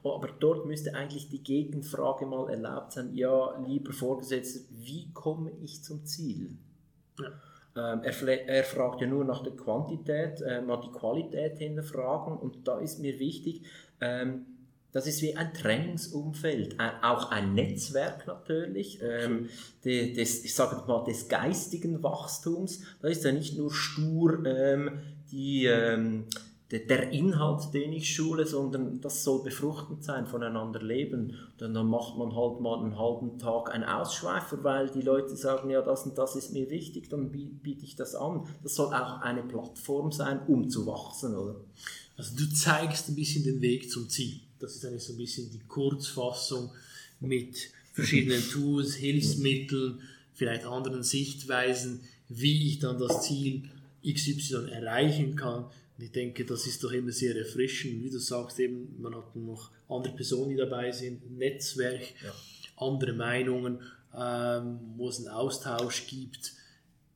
Aber 0.03 0.29
dort 0.39 0.65
müsste 0.65 0.93
eigentlich 0.95 1.29
die 1.29 1.43
Gegenfrage 1.43 2.25
mal 2.25 2.49
erlaubt 2.49 2.93
sein, 2.93 3.13
ja, 3.13 3.57
lieber 3.67 3.91
Vorgesetzter, 3.91 4.61
wie 4.69 5.11
komme 5.13 5.51
ich 5.61 5.83
zum 5.83 6.05
Ziel? 6.05 6.57
Ja. 7.19 7.31
Ähm, 7.75 8.01
er, 8.03 8.47
er, 8.49 8.63
fragt 8.63 9.01
ja 9.01 9.07
nur 9.07 9.23
nach 9.23 9.43
der 9.43 9.53
Quantität, 9.53 10.41
äh, 10.41 10.61
mal 10.61 10.81
die 10.81 10.91
Qualität 10.91 11.57
hinterfragen 11.57 12.37
und 12.37 12.67
da 12.67 12.79
ist 12.79 12.99
mir 12.99 13.17
wichtig, 13.19 13.63
ähm, 14.01 14.45
das 14.91 15.07
ist 15.07 15.21
wie 15.21 15.37
ein 15.37 15.53
Trainingsumfeld, 15.53 16.79
ein, 16.79 16.91
auch 17.01 17.31
ein 17.31 17.53
Netzwerk 17.53 18.27
natürlich, 18.27 18.99
ähm, 19.01 19.49
de, 19.85 20.13
des, 20.13 20.43
ich 20.43 20.53
sage 20.53 20.83
mal, 20.85 21.05
des 21.05 21.29
geistigen 21.29 22.03
Wachstums. 22.03 22.81
Da 23.01 23.07
ist 23.07 23.23
ja 23.23 23.31
nicht 23.31 23.57
nur 23.57 23.73
stur 23.73 24.45
ähm, 24.45 24.99
die 25.31 25.65
ähm, 25.65 26.25
der 26.79 27.11
Inhalt, 27.11 27.73
den 27.73 27.91
ich 27.91 28.15
schule, 28.15 28.47
sondern 28.47 29.01
das 29.01 29.25
soll 29.25 29.43
befruchtend 29.43 30.05
sein, 30.05 30.25
voneinander 30.25 30.81
leben. 30.81 31.35
Dann 31.57 31.73
macht 31.87 32.17
man 32.17 32.33
halt 32.33 32.61
mal 32.61 32.79
einen 32.79 32.97
halben 32.97 33.37
Tag 33.37 33.73
einen 33.73 33.83
Ausschweifer, 33.83 34.63
weil 34.63 34.89
die 34.89 35.01
Leute 35.01 35.35
sagen, 35.35 35.69
ja, 35.69 35.81
das 35.81 36.03
und 36.03 36.17
das 36.17 36.37
ist 36.37 36.53
mir 36.53 36.69
wichtig, 36.69 37.09
dann 37.09 37.31
biete 37.31 37.83
ich 37.83 37.97
das 37.97 38.15
an. 38.15 38.47
Das 38.63 38.75
soll 38.75 38.93
auch 38.93 39.19
eine 39.21 39.43
Plattform 39.43 40.13
sein, 40.13 40.39
um 40.47 40.69
zu 40.69 40.85
wachsen, 40.87 41.35
oder? 41.35 41.55
Also 42.15 42.37
du 42.37 42.49
zeigst 42.53 43.09
ein 43.09 43.15
bisschen 43.15 43.43
den 43.43 43.61
Weg 43.61 43.91
zum 43.91 44.07
Ziel. 44.07 44.39
Das 44.59 44.75
ist 44.75 44.85
eigentlich 44.85 45.03
so 45.03 45.13
ein 45.13 45.17
bisschen 45.17 45.51
die 45.51 45.59
Kurzfassung 45.67 46.69
mit 47.19 47.69
verschiedenen 47.91 48.41
Tools, 48.49 48.95
Hilfsmitteln, 48.95 49.99
vielleicht 50.33 50.65
anderen 50.65 51.03
Sichtweisen, 51.03 52.01
wie 52.29 52.69
ich 52.69 52.79
dann 52.79 52.97
das 52.97 53.23
Ziel 53.23 53.63
XY 54.05 54.69
erreichen 54.71 55.35
kann 55.35 55.65
ich 56.01 56.11
denke, 56.11 56.45
das 56.45 56.65
ist 56.65 56.83
doch 56.83 56.91
immer 56.91 57.11
sehr 57.11 57.35
erfrischend. 57.35 58.03
Wie 58.03 58.09
du 58.09 58.19
sagst, 58.19 58.59
eben, 58.59 58.95
man 59.01 59.15
hat 59.15 59.35
noch 59.35 59.71
andere 59.89 60.13
Personen, 60.13 60.49
die 60.49 60.55
dabei 60.55 60.91
sind, 60.91 61.37
Netzwerk, 61.37 62.13
ja. 62.23 62.33
andere 62.77 63.13
Meinungen, 63.13 63.81
ähm, 64.15 64.79
wo 64.97 65.09
es 65.09 65.19
einen 65.19 65.29
Austausch 65.29 66.07
gibt. 66.07 66.53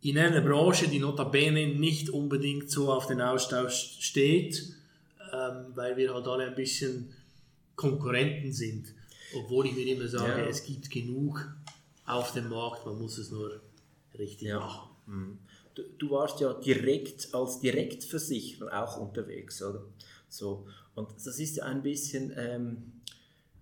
In 0.02 0.17
einer 0.17 0.41
Branche, 0.41 0.88
die 0.88 1.00
notabene 1.00 1.67
nicht 1.67 2.10
unbedingt 2.10 2.69
so 2.69 2.91
auf 2.91 3.08
den 3.08 3.21
Austausch 3.21 3.98
steht, 4.00 4.76
ähm, 5.34 5.65
weil 5.74 5.98
wir 5.98 6.13
halt 6.13 6.28
alle 6.28 6.48
ein 6.48 6.56
bisschen 6.56 7.13
Konkurrenten 7.76 8.54
sind. 8.54 8.93
Obwohl 9.36 9.65
ich 9.65 9.74
mir 9.74 9.88
immer 9.88 10.08
sage, 10.08 10.41
ja. 10.41 10.48
es 10.48 10.63
gibt 10.63 10.89
genug 10.91 11.50
auf 12.06 12.34
dem 12.34 12.50
Markt, 12.50 12.86
man 12.86 13.00
muss 13.00 13.17
es 13.17 13.32
nur 13.32 13.62
richtig 14.17 14.50
ja. 14.50 14.60
machen. 14.60 14.89
Mhm 15.08 15.39
du, 15.76 15.84
du 15.98 16.12
warst 16.12 16.40
ja 16.40 16.54
direkt 16.54 17.34
als 17.34 17.60
Direktversicherer 17.60 18.84
auch 18.84 18.98
unterwegs, 18.98 19.62
oder? 19.62 19.84
So. 20.30 20.68
Und 20.96 21.10
das 21.16 21.40
ist 21.40 21.58
ja 21.58 21.66
ein 21.66 21.84
bisschen, 21.84 22.34
ähm, 22.38 23.02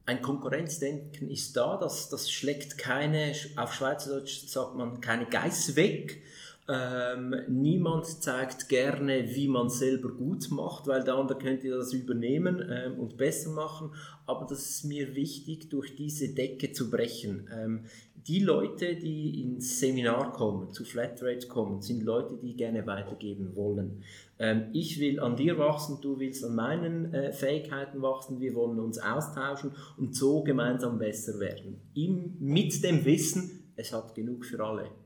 ein 0.05 0.21
Konkurrenzdenken 0.21 1.29
ist 1.29 1.55
da, 1.55 1.77
das, 1.77 2.09
das 2.09 2.29
schlägt 2.29 2.77
keine, 2.77 3.33
auf 3.55 3.73
Schweizerdeutsch 3.73 4.47
sagt 4.47 4.75
man, 4.75 5.01
keine 5.01 5.25
Geiß 5.25 5.75
weg. 5.75 6.21
Ähm, 6.69 7.35
niemand 7.49 8.05
zeigt 8.05 8.69
gerne, 8.69 9.35
wie 9.35 9.49
man 9.49 9.69
selber 9.69 10.09
gut 10.09 10.49
macht, 10.49 10.87
weil 10.87 11.03
der 11.03 11.15
andere 11.15 11.37
könnte 11.37 11.69
das 11.69 11.91
übernehmen 11.91 12.65
ähm, 12.69 12.99
und 12.99 13.17
besser 13.17 13.49
machen. 13.49 13.91
Aber 14.25 14.45
das 14.45 14.69
ist 14.69 14.85
mir 14.85 15.13
wichtig, 15.13 15.69
durch 15.69 15.95
diese 15.95 16.33
Decke 16.33 16.71
zu 16.71 16.89
brechen. 16.89 17.49
Ähm, 17.53 17.81
die 18.27 18.39
Leute, 18.39 18.95
die 18.95 19.41
ins 19.41 19.81
Seminar 19.81 20.31
kommen, 20.31 20.71
zu 20.71 20.85
Flatrate 20.85 21.47
kommen, 21.49 21.81
sind 21.81 22.03
Leute, 22.03 22.37
die 22.41 22.55
gerne 22.55 22.87
weitergeben 22.87 23.53
wollen. 23.57 24.01
Ähm, 24.39 24.67
ich 24.71 25.01
will 25.01 25.19
an 25.19 25.35
dir 25.35 25.57
wachsen, 25.57 25.97
du 26.01 26.17
willst 26.17 26.45
an 26.45 26.55
meinen 26.55 27.13
äh, 27.13 27.33
Fähigkeiten 27.33 28.01
wachsen, 28.01 28.39
wir 28.39 28.55
wollen 28.55 28.79
uns 28.79 28.99
austauschen 28.99 29.71
und 29.97 30.15
so 30.15 30.41
gemeinsam 30.43 30.97
besser 30.97 31.37
werden. 31.41 31.81
Im, 31.93 32.37
mit 32.39 32.81
dem 32.85 33.03
Wissen, 33.03 33.63
es 33.75 33.91
hat 33.91 34.15
genug 34.15 34.45
für 34.45 34.63
alle. 34.63 35.02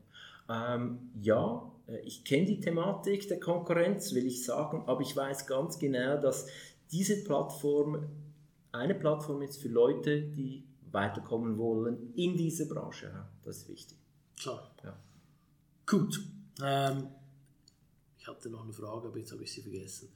Ähm, 0.49 1.11
ja, 1.21 1.71
äh, 1.87 1.99
ich 1.99 2.23
kenne 2.23 2.45
die 2.45 2.59
Thematik 2.59 3.27
der 3.27 3.39
Konkurrenz, 3.39 4.13
will 4.13 4.25
ich 4.25 4.43
sagen, 4.43 4.83
aber 4.85 5.01
ich 5.01 5.15
weiß 5.15 5.47
ganz 5.47 5.77
genau, 5.79 6.21
dass 6.21 6.47
diese 6.91 7.23
Plattform 7.23 8.07
eine 8.71 8.95
Plattform 8.95 9.41
ist 9.41 9.61
für 9.61 9.69
Leute, 9.69 10.21
die 10.21 10.63
weiterkommen 10.91 11.57
wollen 11.57 12.13
in 12.15 12.37
dieser 12.37 12.65
Branche. 12.65 13.11
Das 13.43 13.57
ist 13.57 13.69
wichtig. 13.69 13.97
Klar. 14.39 14.71
Ja. 14.83 14.97
Gut. 15.85 16.21
Ähm, 16.63 17.07
ich 18.17 18.27
hatte 18.27 18.49
noch 18.49 18.63
eine 18.63 18.73
Frage, 18.73 19.07
aber 19.07 19.17
jetzt 19.17 19.31
habe 19.31 19.43
ich 19.43 19.51
sie 19.51 19.61
vergessen. 19.61 20.09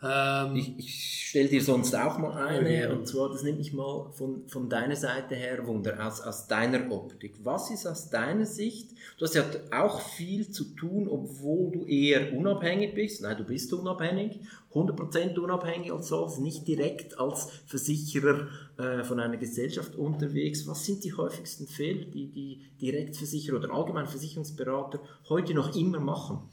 Ähm, 0.00 0.54
ich, 0.54 0.78
ich 0.78 1.28
stelle 1.28 1.48
dir 1.48 1.62
sonst 1.62 1.92
auch 1.94 2.18
mal 2.18 2.46
eine, 2.46 2.82
ja. 2.82 2.92
und 2.92 3.08
zwar, 3.08 3.30
das 3.30 3.42
nehme 3.42 3.58
ich 3.58 3.72
mal 3.72 4.12
von, 4.12 4.46
von 4.46 4.68
deiner 4.68 4.94
Seite 4.94 5.34
her 5.34 5.66
Wunder, 5.66 6.06
aus, 6.06 6.20
aus 6.20 6.46
deiner 6.46 6.90
Optik. 6.92 7.40
Was 7.42 7.70
ist 7.72 7.84
aus 7.84 8.08
deiner 8.08 8.46
Sicht, 8.46 8.92
du 9.18 9.24
hast 9.24 9.34
ja 9.34 9.44
auch 9.72 10.00
viel 10.00 10.50
zu 10.50 10.76
tun, 10.76 11.08
obwohl 11.08 11.72
du 11.72 11.84
eher 11.84 12.32
unabhängig 12.32 12.94
bist, 12.94 13.22
nein, 13.22 13.36
du 13.38 13.44
bist 13.44 13.72
unabhängig, 13.72 14.40
100% 14.72 15.36
unabhängig 15.36 15.92
als 15.92 16.08
solches, 16.08 16.38
nicht 16.38 16.68
direkt 16.68 17.18
als 17.18 17.48
Versicherer 17.66 18.46
äh, 18.76 19.02
von 19.02 19.18
einer 19.18 19.36
Gesellschaft 19.36 19.96
unterwegs. 19.96 20.66
Was 20.68 20.84
sind 20.84 21.02
die 21.02 21.14
häufigsten 21.14 21.66
Fehler, 21.66 22.04
die 22.04 22.28
die 22.28 22.62
Direktversicherer 22.80 23.56
oder 23.56 23.72
allgemein 23.72 24.06
Versicherungsberater 24.06 25.00
heute 25.28 25.54
noch 25.54 25.74
immer 25.74 25.98
machen? 25.98 26.48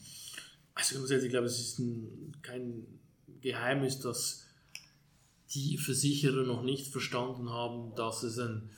Also 0.74 0.98
grundsätzlich, 0.98 1.28
ich 1.28 1.32
glaube, 1.32 1.46
es 1.46 1.60
ist 1.60 1.80
ein, 1.80 2.34
kein 2.42 2.86
Geheimnis, 3.46 4.00
dass 4.00 4.44
die 5.54 5.78
Versicherer 5.78 6.44
noch 6.44 6.64
nicht 6.64 6.88
verstanden 6.88 7.50
haben, 7.52 7.94
dass 7.96 8.24
es 8.24 8.40
ein, 8.40 8.70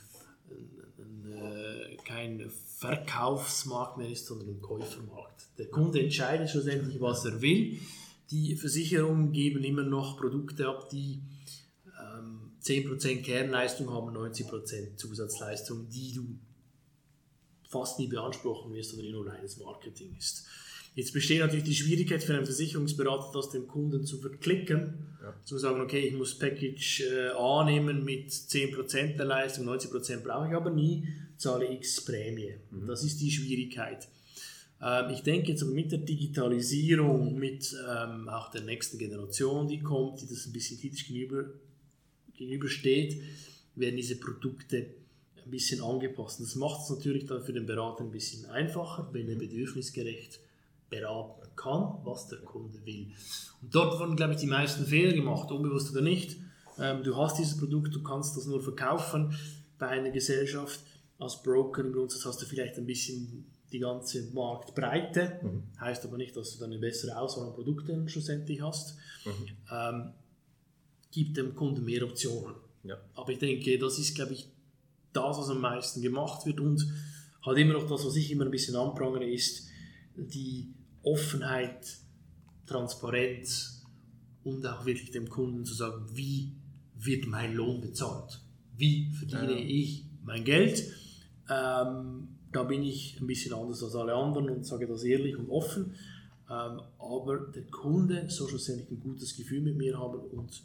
ein, 0.50 0.84
ein, 0.98 1.32
äh, 1.32 1.96
kein 2.04 2.50
Verkaufsmarkt 2.76 3.96
mehr 3.96 4.10
ist, 4.10 4.26
sondern 4.26 4.50
ein 4.50 4.60
Käufermarkt. 4.60 5.46
Der 5.56 5.66
Kunde 5.66 6.00
entscheidet 6.00 6.50
schlussendlich, 6.50 7.00
was 7.00 7.24
er 7.24 7.40
will. 7.40 7.80
Die 8.30 8.54
Versicherungen 8.56 9.32
geben 9.32 9.64
immer 9.64 9.82
noch 9.82 10.18
Produkte 10.18 10.68
ab, 10.68 10.90
die 10.90 11.22
ähm, 11.98 12.52
10% 12.62 13.22
Kernleistung 13.22 13.90
haben, 13.90 14.14
90% 14.14 14.96
Zusatzleistung, 14.96 15.88
die 15.88 16.12
du 16.12 16.38
fast 17.70 17.98
nie 17.98 18.06
beanspruchen 18.06 18.72
wirst 18.74 18.92
die 18.98 19.10
nur 19.10 19.26
reines 19.26 19.56
Marketing 19.58 20.14
ist. 20.16 20.46
Jetzt 20.94 21.12
besteht 21.12 21.40
natürlich 21.40 21.64
die 21.64 21.74
Schwierigkeit 21.74 22.22
für 22.22 22.34
einen 22.34 22.44
Versicherungsberater, 22.44 23.30
das 23.32 23.50
dem 23.50 23.68
Kunden 23.68 24.04
zu 24.04 24.18
verklicken, 24.18 24.94
ja. 25.22 25.34
zu 25.44 25.58
sagen, 25.58 25.80
okay, 25.80 26.00
ich 26.00 26.14
muss 26.14 26.38
Package 26.38 27.02
äh, 27.02 27.28
A 27.36 27.64
nehmen 27.64 28.04
mit 28.04 28.30
10% 28.30 29.16
der 29.16 29.26
Leistung, 29.26 29.68
90% 29.68 30.20
brauche 30.22 30.48
ich 30.48 30.54
aber 30.54 30.70
nie, 30.70 31.06
zahle 31.36 31.72
X 31.72 32.04
Prämie. 32.04 32.54
Mhm. 32.70 32.86
Das 32.86 33.04
ist 33.04 33.20
die 33.20 33.30
Schwierigkeit. 33.30 34.08
Ähm, 34.82 35.10
ich 35.12 35.22
denke 35.22 35.52
jetzt 35.52 35.62
aber 35.62 35.72
mit 35.72 35.92
der 35.92 35.98
Digitalisierung, 35.98 37.38
mit 37.38 37.74
ähm, 37.88 38.28
auch 38.28 38.50
der 38.50 38.62
nächsten 38.62 38.98
Generation, 38.98 39.68
die 39.68 39.80
kommt, 39.80 40.20
die 40.22 40.26
das 40.26 40.46
ein 40.46 40.52
bisschen 40.52 40.80
kritisch 40.80 41.06
gegenüber, 41.06 41.44
gegenübersteht, 42.36 43.20
werden 43.74 43.96
diese 43.96 44.16
Produkte 44.16 44.86
ein 45.44 45.50
bisschen 45.50 45.82
angepasst. 45.82 46.40
das 46.40 46.54
macht 46.56 46.82
es 46.82 46.90
natürlich 46.90 47.26
dann 47.26 47.42
für 47.42 47.52
den 47.52 47.66
Berater 47.66 48.04
ein 48.04 48.10
bisschen 48.10 48.46
einfacher, 48.46 49.08
wenn 49.12 49.28
er 49.28 49.36
bedürfnisgerecht 49.36 50.40
beraten 50.90 51.48
kann, 51.56 51.98
was 52.04 52.28
der 52.28 52.38
Kunde 52.38 52.84
will. 52.84 53.12
Und 53.62 53.74
dort 53.74 53.98
wurden, 53.98 54.16
glaube 54.16 54.34
ich, 54.34 54.40
die 54.40 54.46
meisten 54.46 54.86
Fehler 54.86 55.12
gemacht, 55.12 55.50
unbewusst 55.50 55.90
oder 55.92 56.00
nicht. 56.00 56.36
Ähm, 56.78 57.02
du 57.02 57.16
hast 57.16 57.38
dieses 57.38 57.58
Produkt, 57.58 57.94
du 57.94 58.02
kannst 58.02 58.36
das 58.36 58.46
nur 58.46 58.62
verkaufen 58.62 59.36
bei 59.78 59.88
einer 59.88 60.10
Gesellschaft. 60.10 60.80
Als 61.18 61.42
Broker 61.42 61.82
im 61.82 61.92
Grundsatz 61.92 62.24
hast 62.24 62.40
du 62.40 62.46
vielleicht 62.46 62.76
ein 62.78 62.86
bisschen 62.86 63.46
die 63.72 63.80
ganze 63.80 64.30
Marktbreite. 64.32 65.40
Mhm. 65.42 65.62
Heißt 65.80 66.04
aber 66.04 66.16
nicht, 66.16 66.36
dass 66.36 66.52
du 66.52 66.60
dann 66.60 66.70
eine 66.70 66.80
bessere 66.80 67.18
Auswahl 67.18 67.48
an 67.48 67.54
Produkten 67.54 68.08
schlussendlich 68.08 68.62
hast. 68.62 68.96
Mhm. 69.24 69.32
Ähm, 69.70 70.12
gibt 71.10 71.36
dem 71.36 71.54
Kunden 71.54 71.84
mehr 71.84 72.04
Optionen. 72.04 72.54
Ja. 72.84 72.96
Aber 73.14 73.32
ich 73.32 73.38
denke, 73.38 73.78
das 73.78 73.98
ist, 73.98 74.14
glaube 74.14 74.32
ich, 74.32 74.48
das, 75.12 75.38
was 75.38 75.48
am 75.48 75.60
meisten 75.60 76.00
gemacht 76.00 76.46
wird 76.46 76.60
und 76.60 76.86
halt 77.44 77.58
immer 77.58 77.74
noch 77.74 77.88
das, 77.88 78.04
was 78.04 78.16
ich 78.16 78.30
immer 78.30 78.44
ein 78.44 78.50
bisschen 78.50 78.76
anprangere, 78.76 79.24
ist 79.28 79.68
die 80.26 80.74
Offenheit, 81.02 81.98
Transparenz 82.66 83.86
und 84.44 84.66
auch 84.66 84.84
wirklich 84.84 85.10
dem 85.10 85.28
Kunden 85.28 85.64
zu 85.64 85.74
sagen, 85.74 86.04
wie 86.12 86.52
wird 86.94 87.26
mein 87.26 87.54
Lohn 87.54 87.80
bezahlt? 87.80 88.42
Wie 88.76 89.10
verdiene 89.12 89.60
ja. 89.60 89.66
ich 89.66 90.04
mein 90.22 90.44
Geld? 90.44 90.92
Ähm, 91.48 92.28
da 92.52 92.62
bin 92.64 92.82
ich 92.82 93.20
ein 93.20 93.26
bisschen 93.26 93.54
anders 93.54 93.82
als 93.82 93.94
alle 93.94 94.14
anderen 94.14 94.50
und 94.50 94.66
sage 94.66 94.86
das 94.86 95.04
ehrlich 95.04 95.36
und 95.36 95.48
offen. 95.50 95.94
Ähm, 96.50 96.80
aber 96.98 97.50
der 97.54 97.64
Kunde 97.64 98.28
soll 98.30 98.48
schlussendlich 98.48 98.90
ein 98.90 99.00
gutes 99.00 99.36
Gefühl 99.36 99.60
mit 99.60 99.76
mir 99.76 99.98
haben 99.98 100.20
und 100.20 100.62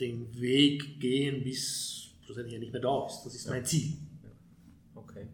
den 0.00 0.34
Weg 0.40 0.98
gehen, 1.00 1.44
bis 1.44 2.10
schlussendlich 2.24 2.54
er 2.54 2.60
nicht 2.60 2.72
mehr 2.72 2.82
da 2.82 3.06
ist. 3.06 3.22
Das 3.24 3.34
ist 3.34 3.48
mein 3.48 3.64
Ziel. 3.64 3.96
Okay. 4.94 5.28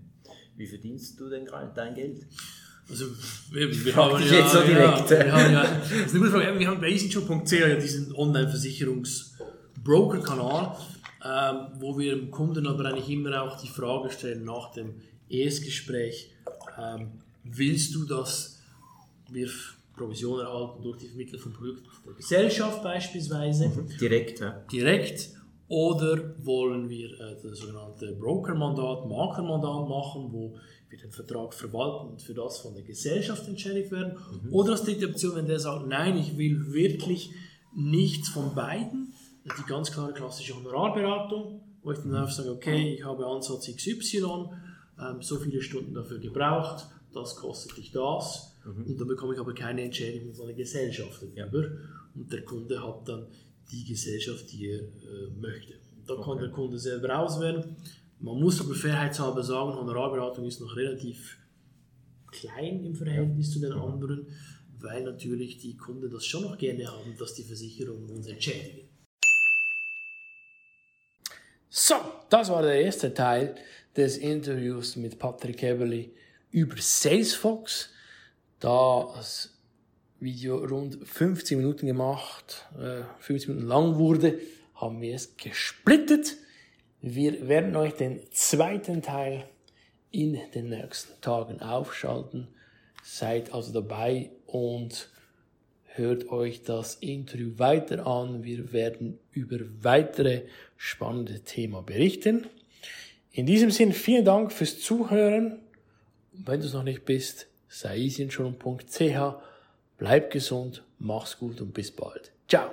Wie 0.57 0.67
verdienst 0.67 1.19
du 1.19 1.31
denn 1.31 1.47
dein 1.75 1.95
Geld? 1.95 2.27
Also, 2.93 3.07
wir, 3.51 3.85
wir 3.85 3.97
haben 3.97 4.23
ja, 4.23 4.35
jetzt 4.35 4.53
so 4.53 4.61
direkt. 4.61 5.11
Ja, 5.11 5.25
wir 5.25 5.33
haben 5.33 5.53
ja. 5.55 5.65
Wir 6.59 6.69
haben 6.69 6.81
bei 6.81 6.91
easyshop.ch 6.91 7.53
ja 7.53 7.75
diesen 7.77 8.15
Online-Versicherungs-Broker-Kanal, 8.15 10.77
ähm, 11.25 11.69
wo 11.81 11.99
wir 11.99 12.17
dem 12.17 12.31
Kunden 12.31 12.67
aber 12.67 12.85
eigentlich 12.85 13.09
immer 13.09 13.43
auch 13.43 13.59
die 13.59 13.69
Frage 13.69 14.11
stellen 14.11 14.45
nach 14.45 14.73
dem 14.73 14.97
Erstgespräch, 15.31 16.35
ähm, 16.79 17.13
willst 17.45 17.95
du, 17.95 18.05
dass 18.05 18.61
wir 19.31 19.49
Provision 19.97 20.41
erhalten 20.41 20.83
durch 20.83 20.99
die 20.99 21.09
Vermittlung 21.09 21.41
von 21.41 21.55
Produkten 21.55 21.89
der 22.07 22.13
Gesellschaft 22.13 22.83
beispielsweise? 22.83 23.69
Mhm. 23.69 23.89
Direkt, 23.99 24.41
ja. 24.41 24.51
Direkt. 24.71 25.31
Oder 25.69 26.35
wollen 26.45 26.91
wir 26.91 27.19
äh, 27.19 27.37
das 27.43 27.61
sogenannte 27.61 28.13
Broker-Mandat, 28.13 29.09
Maklermandat 29.09 29.89
machen, 29.89 30.31
wo 30.31 30.59
wir 30.93 30.99
den 30.99 31.11
Vertrag 31.11 31.55
verwalten 31.55 32.11
und 32.11 32.23
für 32.23 32.35
das 32.35 32.59
von 32.59 32.75
der 32.75 32.85
Gesellschaft 32.85 33.49
entschädigt 33.49 33.91
werden? 33.91 34.19
Mhm. 34.45 34.53
Oder 34.53 34.73
als 34.73 34.85
dritte 34.85 35.09
Option, 35.09 35.37
wenn 35.37 35.47
der 35.47 35.59
sagt, 35.59 35.87
nein, 35.87 36.17
ich 36.19 36.37
will 36.37 36.73
wirklich 36.73 37.31
nichts 37.75 38.29
von 38.29 38.55
beiden, 38.55 39.15
die 39.45 39.69
ganz 39.69 39.91
klare 39.91 40.13
klassische 40.13 40.55
Honorarberatung, 40.55 41.61
wo 41.83 41.93
ich 41.93 41.99
dann 41.99 42.15
einfach 42.15 42.33
sage, 42.33 42.51
okay, 42.51 42.95
ich 42.95 43.05
habe 43.05 43.27
Ansatz 43.27 43.67
XY, 43.75 44.51
ähm, 45.01 45.21
so 45.21 45.39
viele 45.39 45.63
Stunden 45.63 45.95
dafür 45.95 46.19
gebraucht, 46.19 46.87
das 47.13 47.35
kostet 47.37 47.77
dich 47.77 47.91
das 47.91 48.57
mhm. 48.65 48.85
und 48.87 49.01
dann 49.01 49.09
bekomme 49.09 49.35
ich 49.35 49.41
aber 49.41 49.55
keine 49.55 49.83
Entschädigung 49.83 50.35
von 50.35 50.47
der 50.47 50.55
Gesellschaft 50.55 51.23
darüber 51.35 51.69
und 52.15 52.33
der 52.33 52.45
Kunde 52.45 52.83
hat 52.83 53.09
dann 53.09 53.27
die 53.71 53.85
Gesellschaft, 53.85 54.53
die 54.53 54.69
er 54.69 54.81
äh, 54.81 55.31
möchte. 55.41 55.75
Da 56.07 56.15
okay. 56.15 56.23
kann 56.25 56.39
der 56.39 56.51
Kunde 56.51 56.79
selber 56.79 57.19
auswählen. 57.19 57.77
Man 58.23 58.39
muss 58.39 58.61
aber 58.61 58.75
fairheitshalber 58.77 59.43
sagen, 59.43 59.75
Honorarberatung 59.75 60.47
ist 60.47 60.61
noch 60.61 60.77
relativ 60.77 61.39
klein 62.31 62.85
im 62.85 62.95
Verhältnis 62.95 63.49
ja. 63.49 63.55
zu 63.55 63.59
den 63.59 63.73
anderen, 63.73 64.29
weil 64.79 65.03
natürlich 65.03 65.59
die 65.59 65.77
Kunden 65.77 66.09
das 66.09 66.25
schon 66.25 66.43
noch 66.43 66.57
gerne 66.57 66.87
haben, 66.87 67.17
dass 67.19 67.35
die 67.35 67.43
Versicherungen 67.43 68.09
uns 68.11 68.29
entschädigen. 68.29 68.89
So, 71.69 71.97
das 72.31 72.49
war 72.49 72.63
der 72.63 72.81
erste 72.81 73.13
Teil 73.13 73.57
des 73.97 74.19
Interviews 74.19 74.95
mit 74.95 75.19
Patrick 75.19 75.61
Eberly 75.65 76.15
über 76.53 76.77
Salesfox. 76.79 77.91
Das 78.61 79.59
Video 80.21 80.59
rund 80.59 80.97
15 81.09 81.59
Minuten 81.59 81.87
gemacht, 81.87 82.69
äh, 82.79 83.03
15 83.19 83.53
Minuten 83.53 83.67
lang 83.67 83.97
wurde, 83.97 84.39
haben 84.77 85.01
wir 85.01 85.17
es 85.17 85.37
gesplittet. 85.37 86.37
Wir 87.05 87.49
werden 87.49 87.75
euch 87.75 87.95
den 87.95 88.21
zweiten 88.31 89.03
Teil 89.03 89.45
in 90.13 90.39
den 90.55 90.69
nächsten 90.69 91.21
Tagen 91.21 91.61
aufschalten. 91.61 92.47
Seid 93.03 93.53
also 93.53 93.73
dabei 93.73 94.31
und 94.47 95.09
hört 95.83 96.31
euch 96.31 96.63
das 96.63 96.95
Interview 96.95 97.59
weiter 97.59 98.07
an. 98.07 98.45
Wir 98.45 98.73
werden 98.73 99.19
über 99.33 99.59
weitere 99.81 100.43
spannende 100.77 101.41
Themen 101.41 101.85
berichten. 101.85 102.47
In 103.33 103.47
diesem 103.47 103.73
Sinne 103.73 103.95
vielen 103.95 104.25
Dank 104.25 104.53
fürs 104.53 104.79
Zuhören. 104.79 105.59
Wenn 106.31 106.61
du 106.61 106.67
es 106.67 106.73
noch 106.73 106.85
nicht 106.85 107.05
bist, 107.05 107.49
sei 107.67 107.97
Bleib 109.99 110.31
gesund, 110.31 110.85
mach's 111.01 111.37
gut 111.37 111.61
und 111.61 111.75
bis 111.75 111.91
bald. 111.91 112.31
Ciao. 112.47 112.71